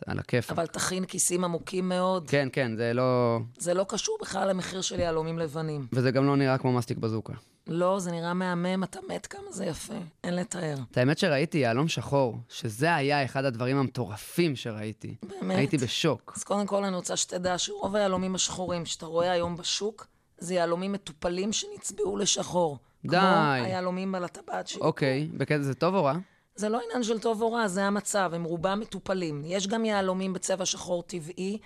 [0.05, 0.51] על הכיף.
[0.51, 2.29] אבל תכין כיסים עמוקים מאוד.
[2.29, 3.39] כן, כן, זה לא...
[3.57, 5.87] זה לא קשור בכלל למחיר של יהלומים לבנים.
[5.93, 7.33] וזה גם לא נראה כמו מסטיק בזוקה.
[7.69, 9.93] לא, זה נראה מהמם, אתה מת כמה זה יפה.
[10.23, 10.75] אין לתאר.
[10.91, 15.15] את האמת שראיתי יהלום שחור, שזה היה אחד הדברים המטורפים שראיתי.
[15.23, 15.57] באמת?
[15.57, 16.33] הייתי בשוק.
[16.35, 20.07] אז קודם כל אני רוצה שתדע שרוב היהלומים השחורים שאתה רואה היום בשוק,
[20.37, 22.77] זה יהלומים מטופלים שנצבעו לשחור.
[23.05, 23.17] די.
[23.17, 24.81] כמו היהלומים על הטבעת שלי.
[24.81, 26.17] אוקיי, בקטע זה טוב או רע?
[26.55, 29.41] זה לא עניין של טוב או רע, זה המצב, הם רובם מטופלים.
[29.45, 31.57] יש גם יהלומים בצבע שחור טבעי,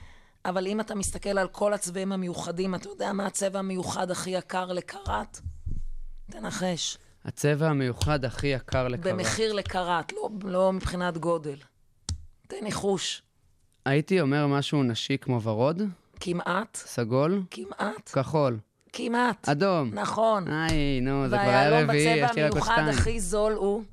[0.45, 4.65] אבל אם אתה מסתכל על כל הצבעים המיוחדים, אתה יודע מה הצבע המיוחד הכי יקר
[4.65, 5.39] לקראט?
[6.31, 6.97] תנחש.
[7.25, 9.13] הצבע המיוחד הכי יקר לקרה.
[9.13, 11.55] במחיר לקראט, לא, לא מבחינת גודל.
[12.47, 13.21] תן ניחוש.
[13.85, 15.81] הייתי אומר משהו נשי כמו ורוד,
[16.19, 18.59] כמעט, סגול, כמעט, כחול,
[18.93, 19.49] כמעט.
[19.49, 19.89] אדום.
[19.93, 20.47] נכון.
[20.47, 22.89] היי, נו, זה כבר היה והיהלום רביעי, בצבע יש לי רק עוד המיוחד שתיים.
[22.89, 23.83] הכי זול הוא...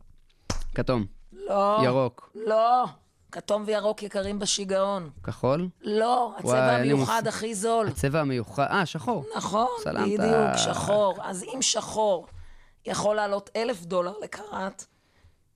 [0.74, 1.80] כתום, לא.
[1.84, 2.84] ירוק, לא.
[3.32, 5.10] כתום וירוק יקרים בשיגעון.
[5.22, 7.86] כחול, לא, וואי, הצבע לי המיוחד מוס- הכי זול.
[7.88, 9.24] הצבע המיוחד, אה, שחור.
[9.36, 10.06] נכון, סלמת.
[10.20, 11.14] בדיוק, שחור.
[11.22, 12.26] אז אם שחור
[12.86, 14.84] יכול לעלות אלף דולר לקראט,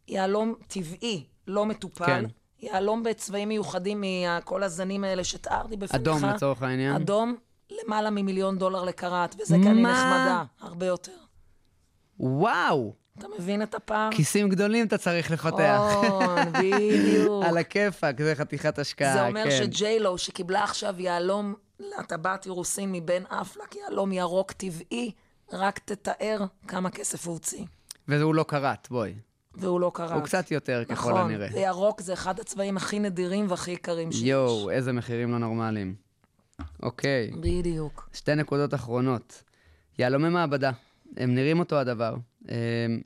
[0.09, 2.25] יהלום טבעי, לא מטופל, כן.
[2.61, 5.95] יהלום בצבעים מיוחדים מכל הזנים האלה שתיארתי בפניך.
[5.95, 6.95] אדום לצורך העניין.
[6.95, 7.37] אדום,
[7.71, 9.93] למעלה ממיליון דולר לקראט, וזה כי אני מה?
[9.93, 11.13] נחמדה, הרבה יותר.
[12.21, 14.09] וואו, אתה מבין את הפער?
[14.13, 15.81] כיסים גדולים אתה צריך לפתח.
[15.93, 17.45] נכון, בדיוק.
[17.45, 19.51] על הכיפאק, זה חתיכת השקעה, זה אומר כן.
[19.51, 25.13] שג'יילו, שקיבלה עכשיו יהלום לטבעת אירוסין מבן אפלק, יהלום ירוק טבעי,
[25.53, 26.39] רק תתאר
[26.69, 27.65] כמה כסף הוא הוציא.
[28.09, 29.15] והוא לא קראט, בואי.
[29.55, 30.15] והוא לא קרא.
[30.15, 31.49] הוא קצת יותר ככל נכון, הנראה.
[31.53, 34.23] וירוק זה אחד הצבעים הכי נדירים והכי יקרים שיש.
[34.23, 35.95] יואו, איזה מחירים לא נורמליים.
[36.83, 38.09] אוקיי, בדיוק.
[38.13, 39.43] שתי נקודות אחרונות.
[39.99, 40.71] יהלומי מעבדה,
[41.17, 42.15] הם נראים אותו הדבר.
[42.51, 42.57] אה,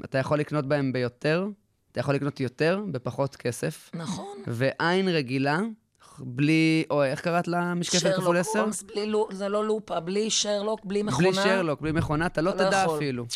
[0.04, 1.46] אתה יכול לקנות בהם ביותר,
[1.92, 4.42] אתה יכול לקנות יותר בפחות כסף, נכון.
[4.46, 5.60] ועין רגילה,
[6.20, 8.58] בלי, או איך קראת למשקפת כפול שרלוק 10?
[8.58, 11.28] הולמס, בלי זה לא לופה, בלי שרלוק, בלי מכונה.
[11.30, 12.96] בלי שרלוק, בלי מכונה, אתה לא לא תדע יכול.
[12.96, 13.26] אפילו.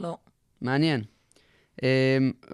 [0.00, 0.16] לא.
[0.60, 1.02] מעניין.
[1.76, 1.84] Um,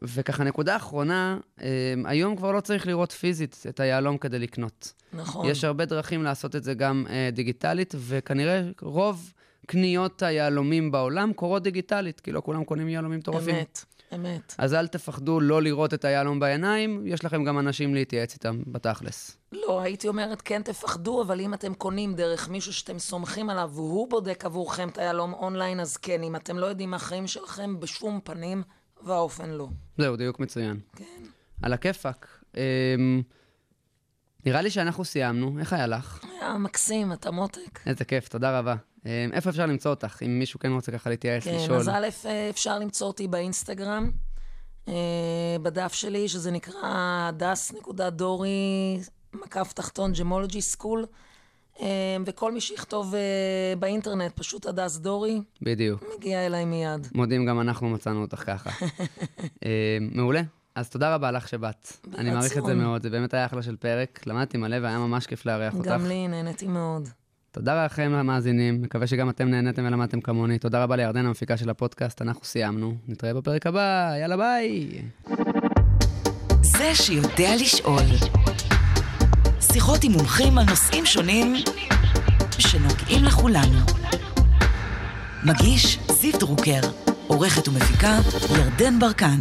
[0.03, 1.63] וככה, נקודה אחרונה, um,
[2.05, 4.93] היום כבר לא צריך לראות פיזית את היהלום כדי לקנות.
[5.13, 5.51] נכון.
[5.51, 9.33] יש הרבה דרכים לעשות את זה גם uh, דיגיטלית, וכנראה רוב
[9.69, 13.55] קניות היהלומים בעולם קורות דיגיטלית, כי לא כולם קונים יהלומים מטורפים.
[13.55, 14.55] אמת, אמת.
[14.59, 19.37] אז אל תפחדו לא לראות את היהלום בעיניים, יש לכם גם אנשים להתייעץ איתם בתכלס.
[19.53, 24.11] לא, הייתי אומרת, כן תפחדו, אבל אם אתם קונים דרך מישהו שאתם סומכים עליו, והוא
[24.11, 28.21] בודק עבורכם את היהלום אונליין, אז כן, אם אתם לא יודעים מה החיים שלכם, בשום
[28.25, 28.62] פנים
[29.03, 29.69] ואופן לא.
[29.99, 30.81] זהו, דיוק מצוין.
[30.97, 31.05] כן.
[31.62, 32.43] על הכיפאק.
[32.53, 32.59] Um,
[34.47, 36.25] נראה לי שאנחנו סיימנו, איך היה לך?
[36.41, 37.81] היה מקסים, אתה מותק.
[37.87, 38.75] איזה כיף, תודה רבה.
[39.09, 41.79] אה, איפה אפשר למצוא אותך, אם מישהו כן רוצה ככה להתייעץ, כן, לשאול?
[41.79, 44.11] אז א', אה, אפשר למצוא אותי באינסטגרם,
[44.89, 46.81] אה, בדף שלי, שזה נקרא
[47.29, 48.99] הדס.דורי,
[49.33, 51.07] מקף תחתון gemology school,
[51.81, 51.87] אה,
[52.27, 53.21] וכל מי שיכתוב אה,
[53.79, 56.05] באינטרנט, פשוט הדס דורי, בדיוק.
[56.17, 57.09] מגיע אליי מיד.
[57.15, 58.87] מודים, גם אנחנו מצאנו אותך ככה.
[60.15, 60.41] מעולה.
[60.75, 61.93] אז תודה רבה לך שבאת.
[62.19, 62.75] אני מעריך את זה.
[62.75, 64.27] מאוד, זה באמת היה אחלה של פרק.
[64.27, 65.89] למדתי מלא והיה ממש כיף לארח אותך.
[65.89, 67.09] גם לי, נהניתי מאוד.
[67.53, 70.59] תודה לכם למאזינים, מקווה שגם אתם נהניתם ולמדתם כמוני.
[70.59, 72.95] תודה רבה לירדן, המפיקה של הפודקאסט, אנחנו סיימנו.
[73.09, 74.89] נתראה בפרק הבא, יאללה ביי.
[76.63, 78.03] זה שיודע לשאול.
[79.61, 81.55] שיחות עם מומחים על נושאים שונים
[82.59, 83.79] שנוגעים לכולנו.
[85.45, 86.81] מגיש זיו דרוקר,
[87.27, 88.19] עורכת ומפיקה
[88.59, 89.41] ירדן ברקן.